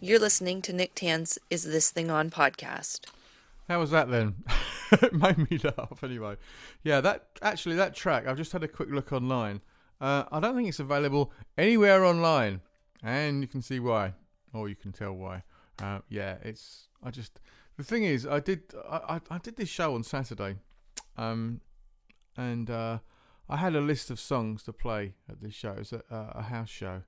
You're 0.00 0.18
listening 0.18 0.62
to 0.62 0.72
Nick 0.72 0.96
Tan's 0.96 1.38
Is 1.48 1.62
This 1.62 1.92
Thing 1.92 2.10
On 2.10 2.28
podcast. 2.28 3.02
How 3.68 3.78
was 3.78 3.92
that 3.92 4.10
then? 4.10 4.34
it 4.90 5.12
made 5.12 5.48
me 5.48 5.60
laugh 5.62 6.02
anyway. 6.02 6.38
Yeah, 6.82 7.00
that 7.02 7.28
actually 7.40 7.76
that 7.76 7.94
track. 7.94 8.26
I've 8.26 8.36
just 8.36 8.50
had 8.50 8.64
a 8.64 8.68
quick 8.68 8.90
look 8.90 9.12
online. 9.12 9.60
Uh, 10.00 10.24
I 10.32 10.40
don't 10.40 10.56
think 10.56 10.70
it's 10.70 10.80
available 10.80 11.32
anywhere 11.56 12.04
online, 12.04 12.62
and 13.00 13.42
you 13.42 13.46
can 13.46 13.62
see 13.62 13.78
why, 13.78 14.14
or 14.52 14.68
you 14.68 14.74
can 14.74 14.90
tell 14.90 15.12
why. 15.12 15.44
Uh, 15.80 16.00
yeah, 16.08 16.38
it's. 16.42 16.88
I 17.00 17.12
just 17.12 17.38
the 17.76 17.84
thing 17.84 18.02
is, 18.02 18.26
I 18.26 18.40
did 18.40 18.74
I, 18.90 18.96
I, 18.96 19.20
I 19.30 19.38
did 19.38 19.54
this 19.54 19.68
show 19.68 19.94
on 19.94 20.02
Saturday, 20.02 20.56
um, 21.16 21.60
and 22.36 22.68
uh, 22.68 22.98
I 23.48 23.58
had 23.58 23.76
a 23.76 23.80
list 23.80 24.10
of 24.10 24.18
songs 24.18 24.64
to 24.64 24.72
play 24.72 25.14
at 25.30 25.40
this 25.40 25.54
show. 25.54 25.76
It's 25.78 25.92
a, 25.92 26.02
uh, 26.10 26.32
a 26.34 26.42
house 26.42 26.68
show. 26.68 27.02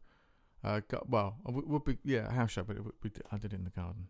Uh, 0.64 0.80
got, 0.88 1.08
well, 1.10 1.36
it 1.46 1.54
would- 1.66 1.84
be 1.84 1.98
yeah 2.04 2.26
a 2.26 2.30
house 2.30 2.52
show, 2.52 2.62
but 2.64 2.76
I 3.30 3.36
did 3.36 3.52
it 3.52 3.56
in 3.56 3.64
the 3.64 3.70
garden, 3.70 4.08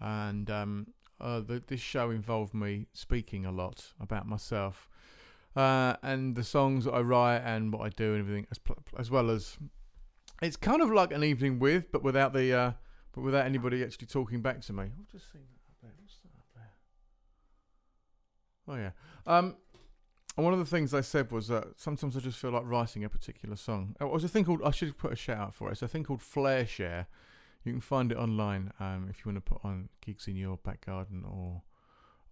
and 0.00 0.50
um, 0.50 0.86
uh, 1.20 1.40
the, 1.40 1.62
this 1.66 1.80
show 1.80 2.10
involved 2.10 2.52
me 2.52 2.86
speaking 2.92 3.46
a 3.46 3.52
lot 3.52 3.92
about 4.00 4.26
myself 4.26 4.88
uh, 5.54 5.94
and 6.02 6.34
the 6.34 6.42
songs 6.42 6.84
that 6.84 6.92
I 6.92 7.00
write 7.00 7.42
and 7.44 7.72
what 7.72 7.82
I 7.82 7.90
do 7.90 8.14
and 8.14 8.20
everything, 8.20 8.46
as, 8.50 8.58
as 8.98 9.10
well 9.10 9.30
as 9.30 9.56
it's 10.40 10.56
kind 10.56 10.82
of 10.82 10.90
like 10.90 11.12
an 11.12 11.22
evening 11.22 11.60
with, 11.60 11.92
but 11.92 12.02
without 12.02 12.32
the 12.32 12.52
uh, 12.52 12.72
but 13.12 13.20
without 13.20 13.46
anybody 13.46 13.84
actually 13.84 14.06
talking 14.08 14.40
back 14.40 14.62
to 14.62 14.72
me. 14.72 14.84
I've 14.84 15.12
just 15.12 15.30
seen 15.32 15.42
that 15.42 15.60
up 15.70 15.76
there. 15.82 15.92
What's 16.00 16.16
that 16.24 16.30
up 16.38 16.46
there? 18.66 18.74
Oh 18.74 18.76
yeah. 18.76 18.92
Um, 19.38 19.56
and 20.36 20.44
one 20.44 20.54
of 20.54 20.58
the 20.58 20.66
things 20.66 20.94
I 20.94 21.02
said 21.02 21.30
was 21.30 21.48
that 21.48 21.78
sometimes 21.78 22.16
I 22.16 22.20
just 22.20 22.38
feel 22.38 22.52
like 22.52 22.62
writing 22.64 23.04
a 23.04 23.08
particular 23.08 23.56
song. 23.56 23.94
It 24.00 24.04
was 24.04 24.24
a 24.24 24.28
thing 24.28 24.44
called 24.44 24.62
I 24.64 24.70
should 24.70 24.96
put 24.96 25.12
a 25.12 25.16
shout 25.16 25.38
out 25.38 25.54
for 25.54 25.68
it. 25.68 25.72
It's 25.72 25.82
a 25.82 25.88
thing 25.88 26.04
called 26.04 26.22
Flare 26.22 26.66
Share. 26.66 27.06
You 27.64 27.72
can 27.72 27.80
find 27.80 28.10
it 28.10 28.18
online 28.18 28.72
um, 28.80 29.06
if 29.10 29.18
you 29.18 29.32
want 29.32 29.44
to 29.44 29.52
put 29.52 29.64
on 29.64 29.88
gigs 30.04 30.26
in 30.26 30.36
your 30.36 30.56
back 30.56 30.86
garden 30.86 31.24
or 31.24 31.62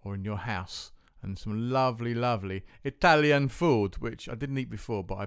or 0.03 0.15
in 0.15 0.25
your 0.25 0.39
house, 0.39 0.93
and 1.23 1.39
some 1.39 1.71
lovely, 1.71 2.15
lovely 2.15 2.65
Italian 2.85 3.49
food, 3.49 3.99
which 3.99 4.31
I 4.31 4.35
didn't 4.35 4.57
eat 4.57 4.71
before, 4.71 5.05
but 5.05 5.17
I 5.17 5.27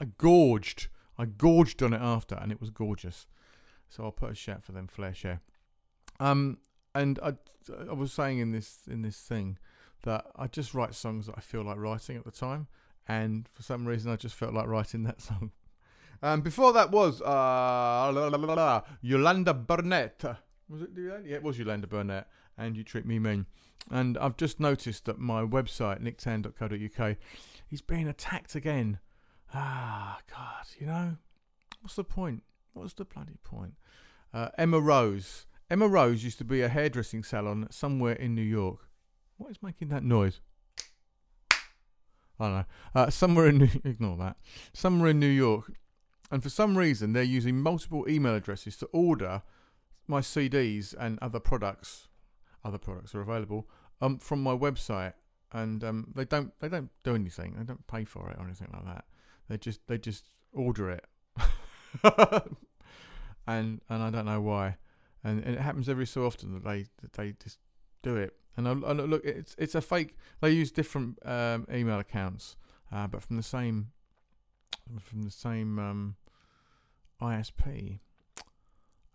I 0.00 0.06
gorged. 0.18 0.88
I 1.18 1.26
gorged 1.26 1.82
on 1.82 1.92
it 1.92 2.00
after, 2.00 2.36
and 2.36 2.50
it 2.52 2.60
was 2.60 2.70
gorgeous. 2.70 3.26
So 3.88 4.04
I'll 4.04 4.12
put 4.12 4.30
a 4.30 4.34
shout 4.34 4.64
for 4.64 4.72
them, 4.72 4.88
Flare 4.88 5.14
Share. 5.14 5.40
Um, 6.20 6.58
and 6.94 7.18
I, 7.22 7.34
I 7.88 7.92
was 7.92 8.12
saying 8.12 8.38
in 8.38 8.52
this 8.52 8.78
in 8.88 9.02
this 9.02 9.18
thing 9.18 9.58
that 10.04 10.26
I 10.36 10.46
just 10.46 10.74
write 10.74 10.94
songs 10.94 11.26
that 11.26 11.34
I 11.36 11.40
feel 11.40 11.62
like 11.62 11.76
writing 11.76 12.16
at 12.16 12.24
the 12.24 12.30
time, 12.30 12.68
and 13.06 13.48
for 13.48 13.62
some 13.62 13.86
reason 13.86 14.10
I 14.10 14.16
just 14.16 14.34
felt 14.34 14.54
like 14.54 14.66
writing 14.66 15.02
that 15.04 15.20
song. 15.20 15.50
Um, 16.22 16.40
before 16.40 16.72
that 16.72 16.90
was 16.90 17.20
uh, 17.20 17.24
la, 17.24 18.08
la, 18.08 18.28
la, 18.28 18.38
la, 18.38 18.54
la, 18.54 18.82
Yolanda 19.02 19.52
Burnett. 19.52 20.24
Was 20.70 20.80
it 20.80 20.90
Yolanda? 20.96 21.28
Yeah, 21.28 21.36
it 21.36 21.42
was 21.42 21.58
Yolanda 21.58 21.86
Burnett. 21.86 22.28
And 22.56 22.76
you 22.76 22.82
treat 22.82 23.04
me 23.04 23.18
mean. 23.18 23.44
And 23.90 24.16
I've 24.16 24.38
just 24.38 24.58
noticed 24.58 25.04
that 25.04 25.18
my 25.18 25.42
website 25.42 26.00
nicktan.co.uk 26.00 27.16
is 27.70 27.82
being 27.82 28.08
attacked 28.08 28.54
again. 28.54 29.00
Ah, 29.52 30.18
God, 30.30 30.66
you 30.78 30.86
know, 30.86 31.16
what's 31.82 31.96
the 31.96 32.04
point? 32.04 32.42
What's 32.72 32.94
the 32.94 33.04
bloody 33.04 33.36
point? 33.44 33.74
Uh, 34.32 34.48
Emma 34.56 34.80
Rose. 34.80 35.46
Emma 35.70 35.86
Rose 35.86 36.24
used 36.24 36.38
to 36.38 36.44
be 36.44 36.62
a 36.62 36.68
hairdressing 36.68 37.22
salon 37.22 37.66
somewhere 37.70 38.14
in 38.14 38.34
New 38.34 38.42
York. 38.42 38.83
What 39.36 39.50
is 39.50 39.62
making 39.62 39.88
that 39.88 40.04
noise? 40.04 40.40
I 42.38 42.44
don't 42.44 42.52
know. 42.52 42.64
Uh, 42.94 43.10
somewhere 43.10 43.48
in 43.48 43.58
New, 43.58 43.68
ignore 43.84 44.16
that. 44.18 44.36
Somewhere 44.72 45.10
in 45.10 45.20
New 45.20 45.26
York, 45.26 45.72
and 46.30 46.42
for 46.42 46.50
some 46.50 46.76
reason 46.76 47.12
they're 47.12 47.22
using 47.22 47.60
multiple 47.60 48.08
email 48.08 48.34
addresses 48.34 48.76
to 48.78 48.86
order 48.86 49.42
my 50.06 50.20
CDs 50.20 50.94
and 50.98 51.18
other 51.20 51.40
products. 51.40 52.08
Other 52.64 52.78
products 52.78 53.14
are 53.14 53.20
available 53.20 53.68
um, 54.00 54.18
from 54.18 54.42
my 54.42 54.54
website, 54.54 55.14
and 55.52 55.84
um, 55.84 56.12
they 56.14 56.24
don't 56.24 56.58
they 56.60 56.68
don't 56.68 56.90
do 57.02 57.14
anything. 57.14 57.54
They 57.56 57.64
don't 57.64 57.86
pay 57.86 58.04
for 58.04 58.30
it 58.30 58.36
or 58.38 58.44
anything 58.44 58.68
like 58.72 58.84
that. 58.84 59.04
They 59.48 59.58
just 59.58 59.86
they 59.86 59.98
just 59.98 60.24
order 60.52 60.90
it, 60.90 61.04
and 63.46 63.80
and 63.88 64.02
I 64.02 64.10
don't 64.10 64.26
know 64.26 64.40
why. 64.40 64.76
And, 65.22 65.42
and 65.42 65.54
it 65.54 65.60
happens 65.60 65.88
every 65.88 66.06
so 66.06 66.26
often 66.26 66.52
that 66.54 66.64
they 66.64 66.86
that 67.00 67.12
they 67.14 67.34
just 67.42 67.58
do 68.02 68.16
it. 68.16 68.34
And 68.56 68.68
I, 68.68 68.72
I 68.72 68.92
look, 68.92 69.24
it's 69.24 69.54
it's 69.58 69.74
a 69.74 69.80
fake. 69.80 70.16
They 70.40 70.50
use 70.50 70.70
different 70.70 71.18
um, 71.26 71.66
email 71.72 71.98
accounts, 71.98 72.56
uh, 72.92 73.06
but 73.06 73.22
from 73.22 73.36
the 73.36 73.42
same 73.42 73.90
from 75.00 75.22
the 75.22 75.30
same 75.30 75.78
um, 75.78 76.16
ISP. 77.20 77.98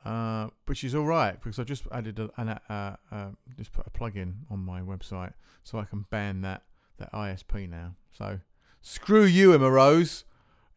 uh, 0.06 0.48
which 0.66 0.84
is 0.84 0.96
all 0.96 1.06
right 1.06 1.34
because 1.34 1.60
I 1.60 1.64
just 1.64 1.86
added 1.92 2.20
a, 2.20 2.30
an, 2.38 2.50
uh, 2.70 3.32
just 3.58 3.74
put 3.74 3.86
a 3.86 3.90
plug-in 3.90 4.46
on 4.50 4.60
my 4.60 4.82
website 4.82 5.34
so 5.64 5.78
I 5.78 5.86
can 5.86 6.06
ban 6.10 6.42
that 6.42 6.64
that 6.98 7.12
ISP 7.14 7.70
now. 7.70 7.96
So 8.12 8.40
screw 8.82 9.24
you, 9.24 9.54
Emma 9.54 9.70
Rose. 9.70 10.26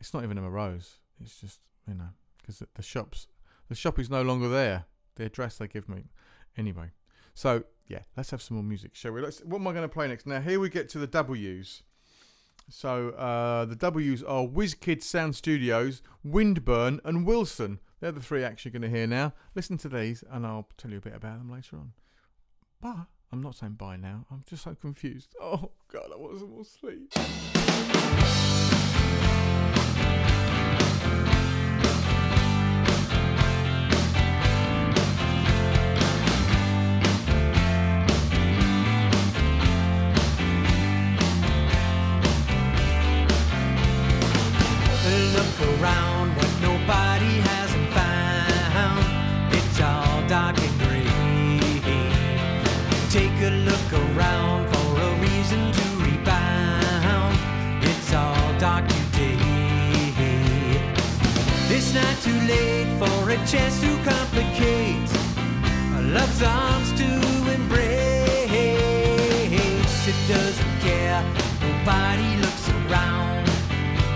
It's 0.00 0.12
not 0.12 0.24
even 0.24 0.38
Emma 0.38 0.50
Rose. 0.50 0.98
It's 1.20 1.40
just 1.40 1.60
you 1.86 1.94
know 1.94 2.10
because 2.38 2.62
the 2.74 2.82
shops 2.82 3.26
the 3.68 3.74
shop 3.74 3.98
is 3.98 4.10
no 4.10 4.22
longer 4.22 4.48
there. 4.48 4.86
The 5.14 5.24
address 5.24 5.58
they 5.58 5.68
give 5.68 5.88
me 5.88 6.04
anyway. 6.56 6.90
So 7.34 7.64
yeah, 7.88 8.00
let's 8.16 8.30
have 8.30 8.42
some 8.42 8.56
more 8.56 8.64
music, 8.64 8.94
shall 8.94 9.12
we? 9.12 9.20
Let's. 9.20 9.40
What 9.40 9.60
am 9.60 9.66
I 9.68 9.72
going 9.72 9.82
to 9.82 9.88
play 9.88 10.08
next? 10.08 10.26
Now 10.26 10.40
here 10.40 10.60
we 10.60 10.68
get 10.68 10.88
to 10.90 10.98
the 10.98 11.06
W's. 11.06 11.82
So 12.68 13.10
uh, 13.10 13.64
the 13.64 13.76
W's 13.76 14.22
are 14.22 14.44
WizKid 14.44 15.02
Sound 15.02 15.36
Studios, 15.36 16.02
Windburn, 16.26 17.00
and 17.04 17.26
Wilson. 17.26 17.80
They're 18.00 18.12
the 18.12 18.20
three 18.20 18.42
acts 18.42 18.64
you're 18.64 18.72
going 18.72 18.82
to 18.82 18.88
hear 18.88 19.06
now. 19.06 19.32
Listen 19.54 19.78
to 19.78 19.88
these, 19.88 20.24
and 20.30 20.46
I'll 20.46 20.68
tell 20.76 20.90
you 20.90 20.98
a 20.98 21.00
bit 21.00 21.14
about 21.14 21.38
them 21.38 21.50
later 21.50 21.76
on. 21.76 21.92
But 22.80 23.06
I'm 23.30 23.42
not 23.42 23.56
saying 23.56 23.74
bye 23.74 23.96
now. 23.96 24.26
I'm 24.30 24.42
just 24.48 24.64
so 24.64 24.74
confused. 24.74 25.34
Oh 25.42 25.70
God, 25.92 26.10
I 26.12 26.16
want 26.16 26.38
some 26.38 26.50
more 26.50 26.64
sleep. 26.64 27.12
A 63.32 63.36
chance 63.46 63.80
to 63.80 63.88
complicate. 64.04 65.08
A 65.96 66.02
love's 66.02 66.42
arms 66.42 66.92
to 67.00 67.08
embrace. 67.54 68.50
It 70.06 70.28
doesn't 70.28 70.80
care. 70.80 71.22
Nobody 71.62 72.36
looks 72.42 72.68
around 72.68 73.46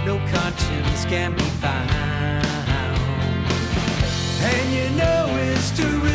no 0.04 0.18
conscience 0.32 1.04
can 1.06 1.34
be 1.34 1.48
found. 1.62 1.90
And 4.52 4.72
you 4.72 4.90
know 4.98 5.26
it's 5.50 5.70
true. 5.76 6.05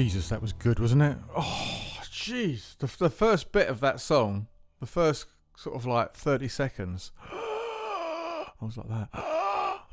Jesus, 0.00 0.30
that 0.30 0.40
was 0.40 0.54
good, 0.54 0.80
wasn't 0.80 1.02
it? 1.02 1.18
Oh 1.36 1.98
jeez, 2.04 2.78
the, 2.78 2.86
the 2.86 3.10
first 3.10 3.52
bit 3.52 3.68
of 3.68 3.80
that 3.80 4.00
song, 4.00 4.46
the 4.80 4.86
first 4.86 5.26
sort 5.54 5.76
of 5.76 5.84
like 5.84 6.14
thirty 6.14 6.48
seconds, 6.48 7.12
I 7.30 8.46
was 8.62 8.78
like 8.78 8.88
that. 8.88 9.08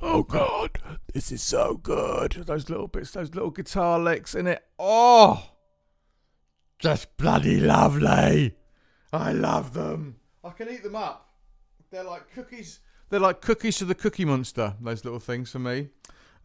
Oh 0.01 0.23
God, 0.25 0.79
this 1.13 1.29
is 1.29 1.41
so 1.41 1.75
good. 1.75 2.31
Those 2.47 2.69
little 2.69 2.87
bits, 2.87 3.11
those 3.11 3.35
little 3.35 3.49
guitar 3.49 3.99
licks 3.99 4.33
in 4.33 4.47
it. 4.47 4.63
Oh, 4.79 5.43
just 6.79 7.17
bloody 7.17 7.59
lovely. 7.59 8.55
I 9.11 9.33
love 9.33 9.73
them. 9.73 10.21
I 10.41 10.51
can 10.51 10.69
eat 10.69 10.83
them 10.83 10.95
up. 10.95 11.33
They're 11.91 12.05
like 12.05 12.31
cookies. 12.33 12.79
They're 13.09 13.19
like 13.19 13.41
cookies 13.41 13.77
to 13.79 13.85
the 13.85 13.93
Cookie 13.93 14.23
Monster. 14.23 14.75
Those 14.79 15.03
little 15.03 15.19
things 15.19 15.51
for 15.51 15.59
me. 15.59 15.89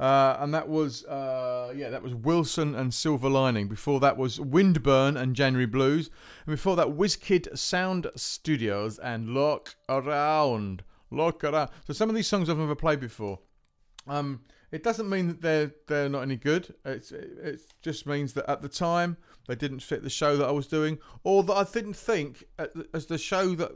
Uh, 0.02 0.36
and 0.40 0.52
that 0.52 0.68
was 0.68 1.04
uh, 1.04 1.72
yeah, 1.76 1.88
that 1.88 2.02
was 2.02 2.12
Wilson 2.12 2.74
and 2.74 2.92
Silver 2.92 3.28
Lining. 3.28 3.68
Before 3.68 4.00
that 4.00 4.16
was 4.16 4.40
Windburn 4.40 5.16
and 5.16 5.36
January 5.36 5.64
Blues, 5.64 6.10
and 6.44 6.56
before 6.56 6.74
that 6.74 6.88
WizKid 6.88 7.56
Sound 7.56 8.10
Studios 8.16 8.98
and 8.98 9.28
Look 9.28 9.76
Around, 9.88 10.82
Look 11.12 11.44
Around. 11.44 11.70
So 11.86 11.92
some 11.92 12.08
of 12.08 12.16
these 12.16 12.26
songs 12.26 12.50
I've 12.50 12.58
never 12.58 12.74
played 12.74 12.98
before. 12.98 13.38
Um, 14.08 14.40
it 14.72 14.82
doesn't 14.82 15.08
mean 15.08 15.28
that 15.28 15.40
they're 15.40 15.70
they're 15.86 16.08
not 16.08 16.22
any 16.22 16.36
good. 16.36 16.74
It's, 16.84 17.12
it 17.12 17.60
just 17.80 18.04
means 18.04 18.32
that 18.32 18.50
at 18.50 18.60
the 18.60 18.68
time 18.68 19.18
they 19.46 19.54
didn't 19.54 19.84
fit 19.84 20.02
the 20.02 20.10
show 20.10 20.36
that 20.36 20.48
I 20.48 20.50
was 20.50 20.66
doing, 20.66 20.98
or 21.22 21.44
that 21.44 21.54
I 21.54 21.62
didn't 21.62 21.94
think 21.94 22.42
as 22.92 23.06
the 23.06 23.18
show 23.18 23.54
that. 23.54 23.70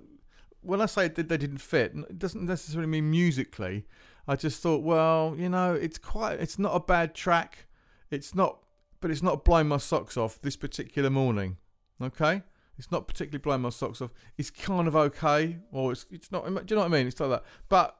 When 0.60 0.80
I 0.80 0.86
say 0.86 1.06
that 1.06 1.28
they 1.28 1.36
didn't 1.36 1.58
fit, 1.58 1.94
it 1.94 2.18
doesn't 2.18 2.44
necessarily 2.44 2.88
mean 2.88 3.08
musically. 3.08 3.86
I 4.28 4.36
just 4.36 4.62
thought, 4.62 4.82
well, 4.82 5.34
you 5.38 5.48
know, 5.48 5.74
it's 5.74 5.98
quite, 5.98 6.40
it's 6.40 6.58
not 6.58 6.74
a 6.74 6.80
bad 6.80 7.14
track. 7.14 7.66
It's 8.10 8.34
not, 8.34 8.58
but 9.00 9.10
it's 9.10 9.22
not 9.22 9.44
blowing 9.44 9.68
my 9.68 9.76
socks 9.78 10.16
off 10.16 10.40
this 10.40 10.56
particular 10.56 11.10
morning. 11.10 11.58
Okay, 12.02 12.42
it's 12.78 12.90
not 12.90 13.06
particularly 13.08 13.40
blowing 13.40 13.62
my 13.62 13.70
socks 13.70 14.00
off. 14.02 14.12
It's 14.36 14.50
kind 14.50 14.86
of 14.86 14.94
okay, 14.96 15.58
or 15.72 15.92
it's 15.92 16.06
it's 16.10 16.30
not. 16.30 16.44
Do 16.44 16.50
you 16.68 16.76
know 16.76 16.82
what 16.82 16.92
I 16.92 16.96
mean? 16.96 17.06
It's 17.06 17.18
like 17.18 17.30
that, 17.30 17.44
but 17.68 17.96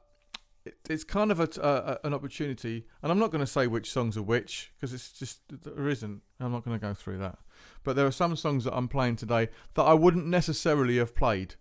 it, 0.65 0.77
it's 0.89 1.03
kind 1.03 1.31
of 1.31 1.39
a, 1.39 1.99
an 2.03 2.13
opportunity, 2.13 2.85
and 3.01 3.11
I'm 3.11 3.19
not 3.19 3.31
going 3.31 3.43
to 3.43 3.51
say 3.51 3.67
which 3.67 3.89
songs 3.89 4.17
are 4.17 4.21
which 4.21 4.71
because 4.75 4.93
it's 4.93 5.11
just 5.11 5.41
there 5.49 5.89
isn't. 5.89 6.21
I'm 6.39 6.51
not 6.51 6.63
going 6.63 6.77
to 6.77 6.85
go 6.85 6.93
through 6.93 7.17
that. 7.19 7.39
But 7.83 7.95
there 7.95 8.05
are 8.05 8.11
some 8.11 8.35
songs 8.35 8.65
that 8.65 8.75
I'm 8.75 8.87
playing 8.87 9.15
today 9.15 9.49
that 9.73 9.83
I 9.83 9.93
wouldn't 9.93 10.27
necessarily 10.27 10.97
have 10.97 11.15
played. 11.15 11.55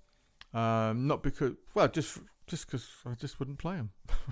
Um, 0.52 1.06
not 1.06 1.22
because, 1.22 1.52
well, 1.74 1.88
just 1.88 2.18
just 2.46 2.66
because 2.66 2.88
I 3.04 3.14
just 3.14 3.38
wouldn't 3.38 3.58
play 3.58 3.76
them. 3.76 3.90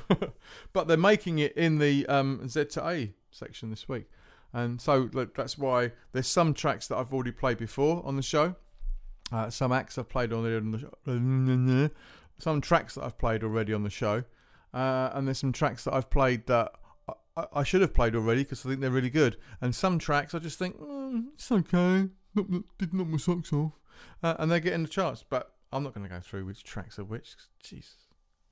but 0.73 0.89
they're 0.89 0.97
making 0.97 1.39
it 1.39 1.57
in 1.57 1.79
the 1.79 2.07
um, 2.07 2.49
Z 2.49 2.67
to 2.67 2.87
A 2.87 3.13
section 3.31 3.71
this 3.71 3.89
week, 3.89 4.07
and 4.53 4.81
so 4.81 5.09
look, 5.13 5.35
that's 5.35 5.59
why 5.59 5.93
there's 6.13 6.29
some 6.29 6.55
tracks 6.55 6.89
that 6.89 6.97
I've 6.97 7.13
already 7.13 7.33
played 7.33 7.59
before 7.59 8.03
on 8.05 8.17
the 8.17 8.23
show. 8.23 8.55
Uh, 9.33 9.51
some 9.51 9.73
acts 9.73 9.99
I've 9.99 10.09
played 10.09 10.33
on 10.33 10.71
the. 11.05 11.91
Some 12.39 12.61
tracks 12.61 12.97
that 12.97 13.05
I've 13.05 13.17
played 13.17 13.45
already 13.45 13.73
on 13.73 13.85
the 13.85 13.91
show, 13.91 14.25
uh, 14.73 15.11
and 15.13 15.27
there's 15.27 15.39
some 15.39 15.53
tracks 15.53 15.85
that 15.85 15.95
I've 15.95 16.11
played 16.11 16.47
that 16.49 16.73
I, 17.09 17.13
I, 17.37 17.47
I 17.55 17.63
should 17.63 17.81
have 17.81 17.95
played 17.95 18.17
already 18.17 18.43
because 18.43 18.67
I 18.67 18.69
think 18.69 18.81
they're 18.81 18.91
really 18.91 19.11
good. 19.11 19.37
And 19.61 19.75
some 19.75 19.99
tracks 19.99 20.35
I 20.35 20.41
just 20.41 20.59
think 20.59 20.79
mm, 20.79 21.27
it's 21.35 21.51
okay, 21.51 22.09
not, 22.35 22.51
not, 22.51 22.63
did 22.77 22.93
knock 22.93 23.07
my 23.07 23.19
socks 23.19 23.53
off, 23.53 23.73
uh, 24.23 24.35
and 24.39 24.51
they're 24.51 24.61
getting 24.61 24.83
the 24.83 24.89
charts. 24.89 25.25
But 25.29 25.55
I'm 25.73 25.83
not 25.83 25.95
going 25.95 26.07
to 26.09 26.13
go 26.13 26.21
through 26.21 26.45
which 26.45 26.63
tracks 26.65 26.99
are 26.99 27.05
which. 27.05 27.35
Jesus, 27.63 28.04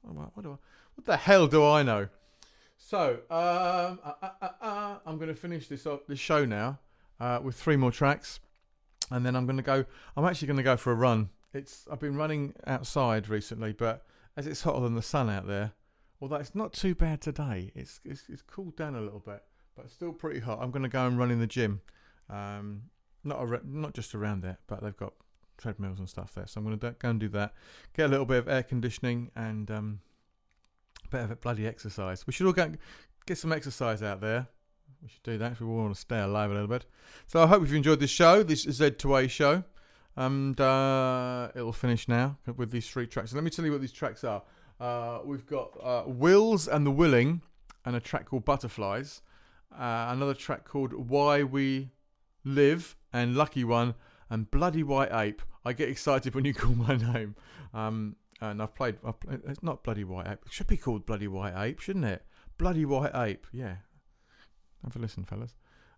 what, 0.02 0.36
what 0.36 0.42
do 0.42 0.52
I, 0.52 0.56
what 0.94 1.04
the 1.04 1.16
hell 1.16 1.46
do 1.46 1.64
I 1.64 1.82
know? 1.82 2.08
So 2.76 3.20
um, 3.30 4.00
uh, 4.04 4.12
uh, 4.22 4.30
uh, 4.42 4.48
uh, 4.60 4.98
I'm 5.06 5.16
going 5.16 5.28
to 5.28 5.34
finish 5.34 5.68
this 5.68 5.86
off, 5.86 6.00
this 6.08 6.18
show 6.18 6.44
now 6.44 6.78
uh, 7.20 7.40
with 7.42 7.54
three 7.54 7.76
more 7.76 7.92
tracks, 7.92 8.40
and 9.10 9.24
then 9.24 9.36
I'm 9.36 9.46
going 9.46 9.56
to 9.56 9.62
go. 9.62 9.84
I'm 10.16 10.24
actually 10.24 10.48
going 10.48 10.56
to 10.58 10.62
go 10.62 10.76
for 10.76 10.92
a 10.92 10.96
run. 10.96 11.30
It's 11.54 11.86
I've 11.90 12.00
been 12.00 12.16
running 12.16 12.54
outside 12.66 13.28
recently, 13.28 13.72
but 13.72 14.04
as 14.36 14.46
it's 14.46 14.62
hotter 14.62 14.80
than 14.80 14.94
the 14.94 15.02
sun 15.02 15.30
out 15.30 15.46
there, 15.46 15.72
although 16.20 16.36
it's 16.36 16.54
not 16.54 16.72
too 16.72 16.94
bad 16.94 17.20
today, 17.20 17.70
it's 17.74 18.00
it's, 18.04 18.24
it's 18.28 18.42
cooled 18.42 18.76
down 18.76 18.96
a 18.96 19.00
little 19.00 19.20
bit, 19.20 19.42
but 19.76 19.90
still 19.90 20.12
pretty 20.12 20.40
hot. 20.40 20.58
I'm 20.60 20.70
going 20.70 20.82
to 20.82 20.88
go 20.88 21.06
and 21.06 21.18
run 21.18 21.30
in 21.30 21.38
the 21.38 21.46
gym, 21.46 21.80
um, 22.28 22.82
not 23.22 23.38
ar- 23.38 23.62
not 23.64 23.94
just 23.94 24.14
around 24.14 24.42
there, 24.42 24.58
but 24.66 24.82
they've 24.82 24.96
got 24.96 25.14
treadmills 25.62 25.98
and 25.98 26.08
stuff 26.08 26.34
there. 26.34 26.46
So 26.46 26.60
I'm 26.60 26.66
going 26.66 26.78
to 26.78 26.90
go 26.98 27.08
and 27.08 27.20
do 27.20 27.28
that, 27.30 27.54
get 27.96 28.06
a 28.06 28.08
little 28.08 28.26
bit 28.26 28.38
of 28.38 28.48
air 28.48 28.62
conditioning 28.62 29.30
and 29.36 29.70
um, 29.70 30.00
a 31.04 31.08
bit 31.08 31.20
of 31.30 31.40
bloody 31.40 31.66
exercise. 31.66 32.26
We 32.26 32.32
should 32.32 32.46
all 32.46 32.52
go 32.52 32.72
get 33.26 33.38
some 33.38 33.52
exercise 33.52 34.02
out 34.02 34.20
there. 34.20 34.48
We 35.02 35.08
should 35.08 35.22
do 35.22 35.38
that 35.38 35.52
if 35.52 35.60
we 35.60 35.66
all 35.66 35.76
want 35.76 35.94
to 35.94 36.00
stay 36.00 36.20
alive 36.20 36.50
a 36.50 36.54
little 36.54 36.68
bit. 36.68 36.86
So 37.26 37.42
I 37.42 37.46
hope 37.46 37.62
you've 37.62 37.74
enjoyed 37.74 38.00
this 38.00 38.10
show. 38.10 38.42
This 38.42 38.66
Z2A 38.66 39.30
show. 39.30 39.64
And 40.14 40.60
uh, 40.60 41.48
it'll 41.54 41.72
finish 41.72 42.06
now 42.06 42.38
with 42.56 42.70
these 42.70 42.88
three 42.88 43.06
tracks. 43.06 43.30
So 43.30 43.36
let 43.36 43.44
me 43.44 43.50
tell 43.50 43.64
you 43.64 43.72
what 43.72 43.80
these 43.80 43.92
tracks 43.92 44.24
are. 44.24 44.42
Uh, 44.78 45.20
we've 45.24 45.46
got 45.46 45.76
uh, 45.82 46.02
Wills 46.06 46.68
and 46.68 46.84
the 46.84 46.90
Willing, 46.90 47.40
and 47.84 47.96
a 47.96 48.00
track 48.00 48.26
called 48.26 48.44
Butterflies. 48.44 49.22
Uh, 49.72 50.08
another 50.10 50.34
track 50.34 50.64
called 50.64 50.92
Why 50.92 51.42
We 51.42 51.90
Live, 52.44 52.96
and 53.12 53.36
Lucky 53.36 53.64
One, 53.64 53.94
and 54.28 54.50
Bloody 54.50 54.82
White 54.82 55.12
Ape. 55.12 55.40
I 55.64 55.72
get 55.72 55.88
excited 55.88 56.34
when 56.34 56.44
you 56.44 56.54
call 56.62 56.74
my 56.74 56.96
name. 56.96 57.36
Um, 57.72 58.16
and 58.40 58.60
I've 58.60 58.74
played. 58.74 58.96
I've 59.06 59.20
played 59.20 59.40
it's 59.46 59.62
not 59.62 59.84
bloody 59.84 60.04
white 60.04 60.26
ape. 60.26 60.40
It 60.46 60.52
should 60.52 60.66
be 60.66 60.76
called 60.76 61.06
bloody 61.06 61.28
white 61.28 61.54
ape, 61.56 61.80
shouldn't 61.80 62.04
it? 62.04 62.24
Bloody 62.58 62.84
white 62.84 63.14
ape. 63.14 63.46
Yeah. 63.52 63.76
Have 64.84 64.96
a 64.96 64.98
listen, 64.98 65.24
fellas. 65.24 65.54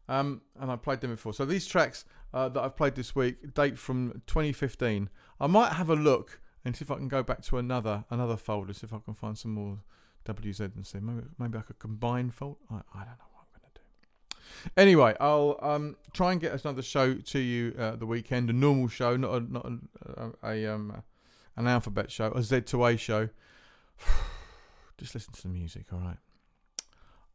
Um, 0.09 0.43
and 0.61 0.71
I 0.71 0.77
played 0.77 1.01
them 1.01 1.11
before. 1.11 1.33
So 1.33 1.47
these 1.47 1.67
tracks 1.67 2.05
uh, 2.35 2.49
that 2.51 2.63
I've 2.63 2.77
played 2.77 2.95
this 2.95 3.15
week 3.15 3.55
date 3.55 3.79
from 3.79 4.23
2015. 4.27 5.09
I 5.41 5.47
might 5.47 5.73
have 5.73 5.89
a 5.89 5.95
look 5.95 6.41
and 6.65 6.77
see 6.77 6.83
if 6.83 6.91
I 6.91 6.97
can 6.97 7.09
go 7.09 7.23
back 7.23 7.43
to 7.43 7.59
another 7.59 8.05
another 8.11 8.37
folder, 8.37 8.73
see 8.73 8.87
if 8.87 8.93
I 8.93 8.99
can 8.99 9.15
find 9.15 9.39
some 9.39 9.53
more 9.53 9.79
WZ 10.27 10.75
and 10.75 10.87
see 10.87 10.99
maybe 11.01 11.27
maybe 11.39 11.59
I 11.59 11.63
could 11.63 11.79
combine 11.79 12.31
fold. 12.31 12.57
I, 12.71 12.75
I 12.75 12.99
don't 13.05 13.19
know 13.19 13.31
what 13.33 13.45
I'm 13.55 13.61
gonna 13.61 13.73
do. 13.75 14.34
Anyway, 14.77 15.15
I'll 15.21 15.59
um, 15.61 15.97
try 16.13 16.33
and 16.33 16.41
get 16.41 16.65
another 16.65 16.83
show 16.83 17.15
to 17.15 17.39
you 17.39 17.75
uh, 17.79 17.97
the 17.97 18.07
weekend, 18.07 18.51
a 18.51 18.53
normal 18.53 18.89
show, 18.89 19.17
not 19.17 19.31
a 19.35 19.53
not 19.53 19.67
a, 19.67 20.31
a, 20.43 20.51
a 20.51 20.75
um 20.75 21.03
an 21.57 21.67
alphabet 21.67 22.11
show, 22.11 22.27
a 22.29 22.39
Z2A 22.41 22.99
show. 22.99 23.29
Just 24.99 25.15
listen 25.15 25.33
to 25.35 25.43
the 25.43 25.49
music, 25.49 25.87
all 25.93 25.99
right. 25.99 26.19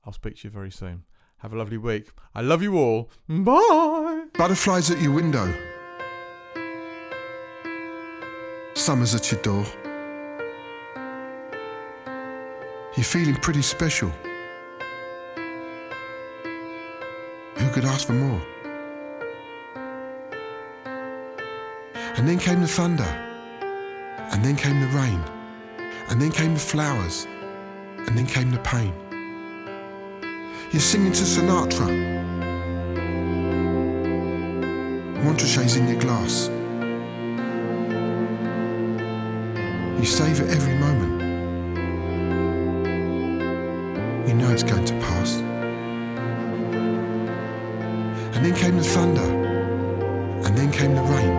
I'll 0.06 0.14
speak 0.14 0.38
to 0.38 0.48
you 0.48 0.50
very 0.50 0.72
soon. 0.72 1.04
Have 1.38 1.54
a 1.54 1.58
lovely 1.58 1.78
week. 1.78 2.10
I 2.36 2.42
love 2.42 2.62
you 2.62 2.78
all. 2.78 3.10
Bye. 3.28 4.26
Butterflies 4.34 4.92
at 4.92 5.02
your 5.02 5.14
window. 5.14 5.54
Summer's 8.76 9.16
at 9.16 9.32
your 9.32 9.42
door. 9.42 9.66
You're 12.96 13.04
feeling 13.06 13.36
pretty 13.36 13.62
special. 13.62 14.12
Who 17.70 17.76
could 17.76 17.86
ask 17.86 18.08
for 18.08 18.14
more? 18.14 18.42
And 22.18 22.28
then 22.28 22.40
came 22.40 22.62
the 22.62 22.68
thunder. 22.68 23.04
And 24.32 24.44
then 24.44 24.56
came 24.56 24.82
the 24.82 24.88
rain. 24.88 25.24
And 26.10 26.20
then 26.20 26.32
came 26.32 26.56
the 26.56 26.60
flowers. 26.60 27.28
And 28.08 28.18
then 28.18 28.26
came 28.26 28.50
the 28.50 28.58
pain. 28.60 28.92
You're 30.72 30.82
singing 30.82 31.12
to 31.12 31.22
Sinatra. 31.22 31.90
Montrachet's 35.24 35.76
in 35.76 35.88
your 35.88 36.00
glass. 36.00 36.50
You 40.00 40.06
savour 40.06 40.48
every 40.48 40.74
moment. 40.74 41.22
You 44.28 44.34
know 44.34 44.50
it's 44.50 44.64
going 44.64 44.86
to 44.86 44.94
pass. 45.02 45.49
And 48.40 48.48
then 48.48 48.56
came 48.56 48.78
the 48.78 48.84
thunder. 48.84 49.30
And 50.46 50.58
then 50.58 50.72
came 50.72 50.96
the 50.96 51.02
rain. 51.02 51.30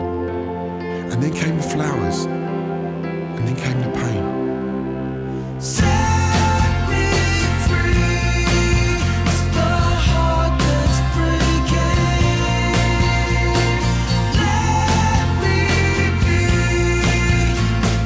And 1.11 1.22
then 1.22 1.32
came 1.32 1.57
the 1.57 1.62
flowers. 1.62 2.26
And 2.26 3.48
then 3.48 3.57
came 3.57 3.80
the 3.80 3.88
pain. 3.98 4.22
Set 5.59 5.86
me 6.90 7.07
free. 7.64 9.01
It's 9.30 9.42
the 9.57 9.72
heart 10.09 10.53
that's 10.61 11.01
breaking. 11.16 12.36
Let 14.36 15.24
me 15.40 15.59
be. 16.20 16.44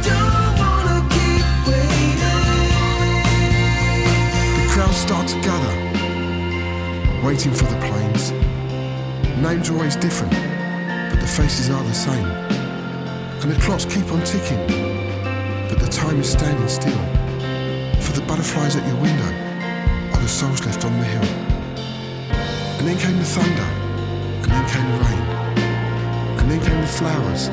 Don't 0.06 0.54
wanna 0.62 0.98
keep 1.10 1.46
waiting. 1.66 2.46
Crowds 4.70 4.98
start 4.98 5.26
to 5.26 5.36
gather, 5.40 5.74
waiting 7.26 7.52
for 7.52 7.64
the. 7.64 7.73
Names 9.54 9.70
are 9.70 9.74
always 9.74 9.94
different, 9.94 10.32
but 10.32 11.20
the 11.20 11.28
faces 11.28 11.70
are 11.70 11.84
the 11.84 11.94
same. 11.94 12.26
And 12.26 13.52
the 13.52 13.60
clocks 13.60 13.84
keep 13.84 14.10
on 14.10 14.20
ticking, 14.24 14.58
but 15.68 15.78
the 15.78 15.86
time 15.86 16.18
is 16.18 16.32
standing 16.32 16.66
still. 16.66 16.98
For 18.00 18.18
the 18.18 18.26
butterflies 18.26 18.74
at 18.74 18.84
your 18.84 18.96
window 19.00 19.30
are 20.12 20.20
the 20.20 20.26
souls 20.26 20.66
left 20.66 20.84
on 20.84 20.98
the 20.98 21.04
hill. 21.04 21.22
And 22.78 22.88
then 22.88 22.98
came 22.98 23.16
the 23.16 23.24
thunder, 23.24 23.68
and 24.42 24.50
then 24.50 24.68
came 24.70 24.90
the 24.90 24.98
rain, 25.04 25.22
and 26.40 26.50
then 26.50 26.60
came 26.60 26.80
the 26.80 26.88
flowers, 26.88 27.48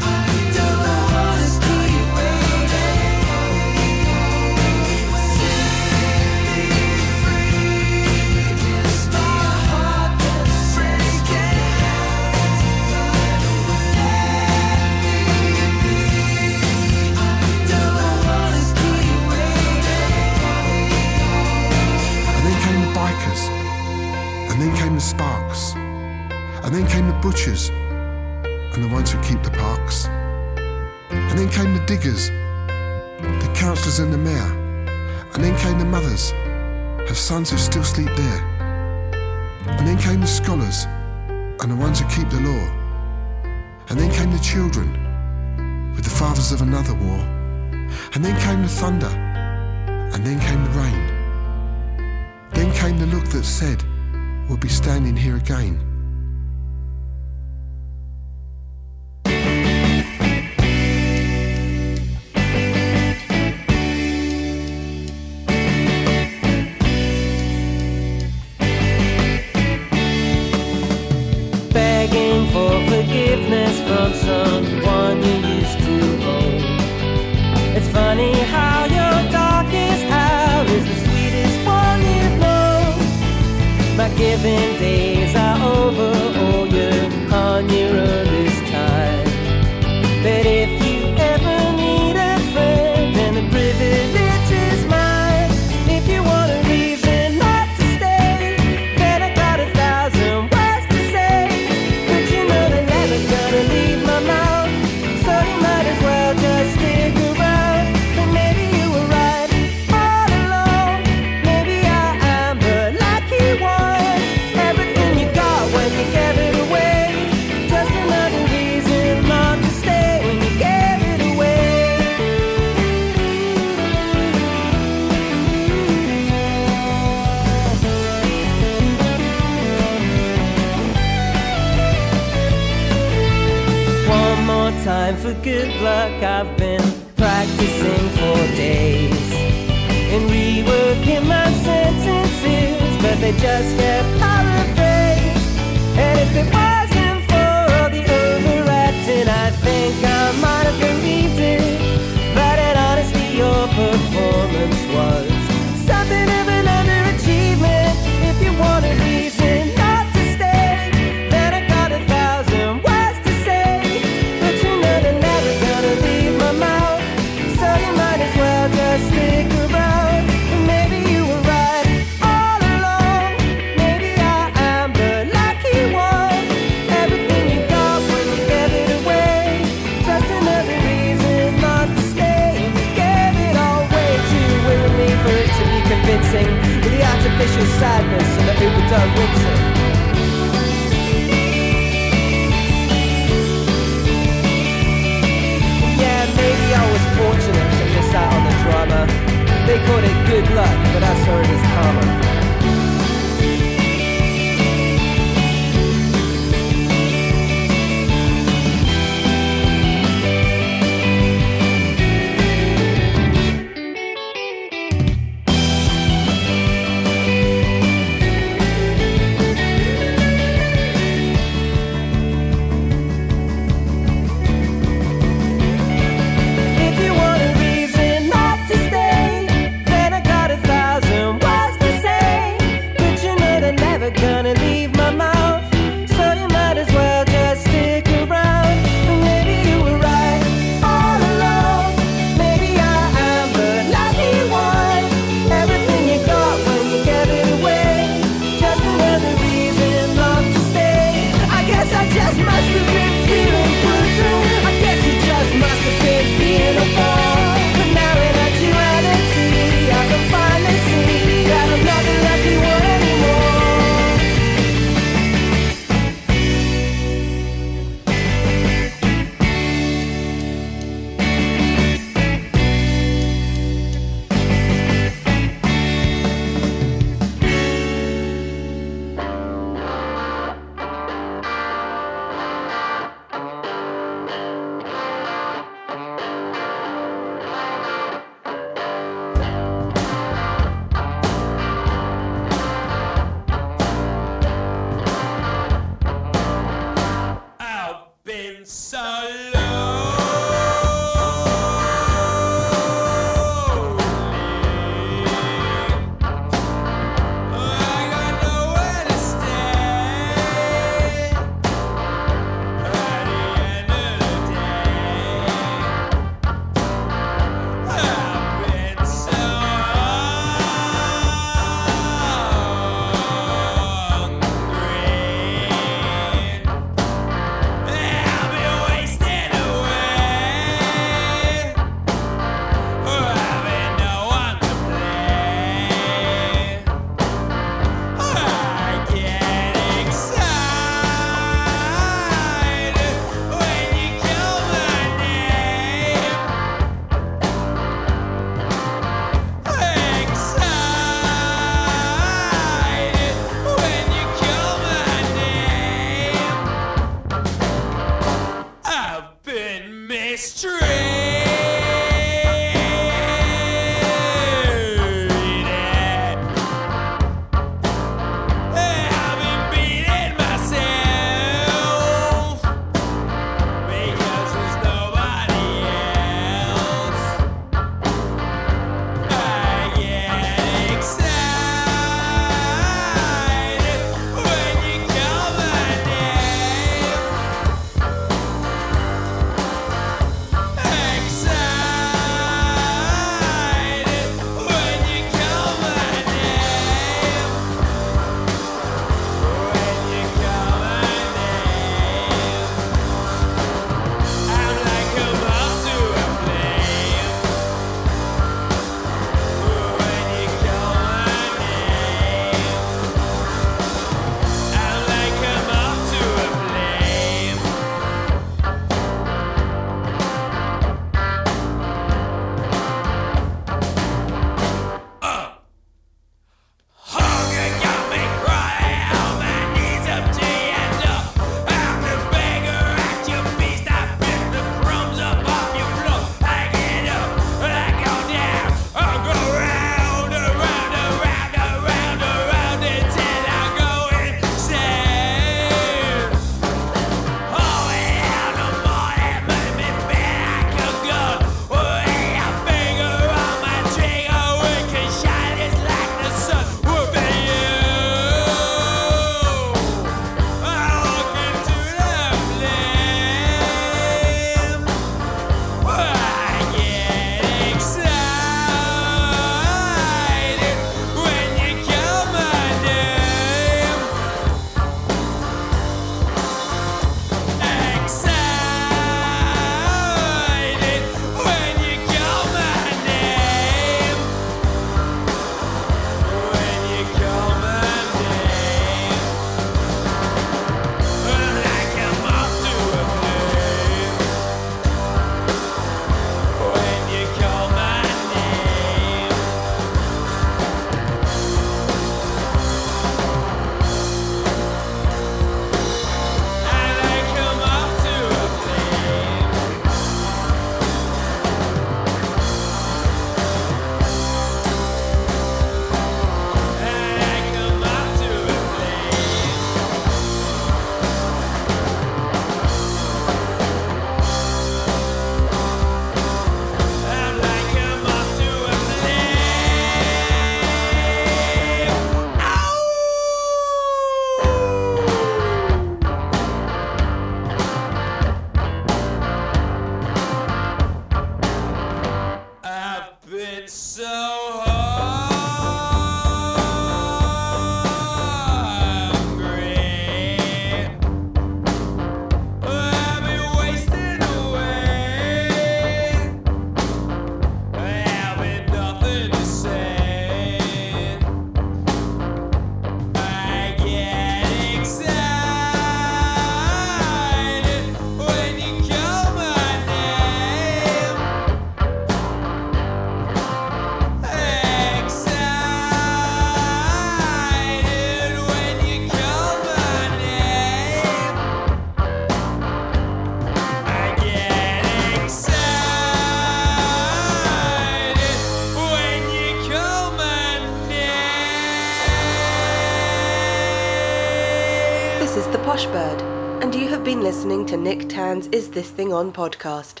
listening 597.28 597.66
to 597.66 597.76
Nick 597.76 598.08
Tan's 598.08 598.46
Is 598.52 598.70
This 598.70 598.88
Thing 598.90 599.12
On 599.12 599.30
podcast. 599.30 600.00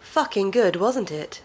Fucking 0.00 0.50
good, 0.50 0.76
wasn't 0.76 1.12
it? 1.12 1.42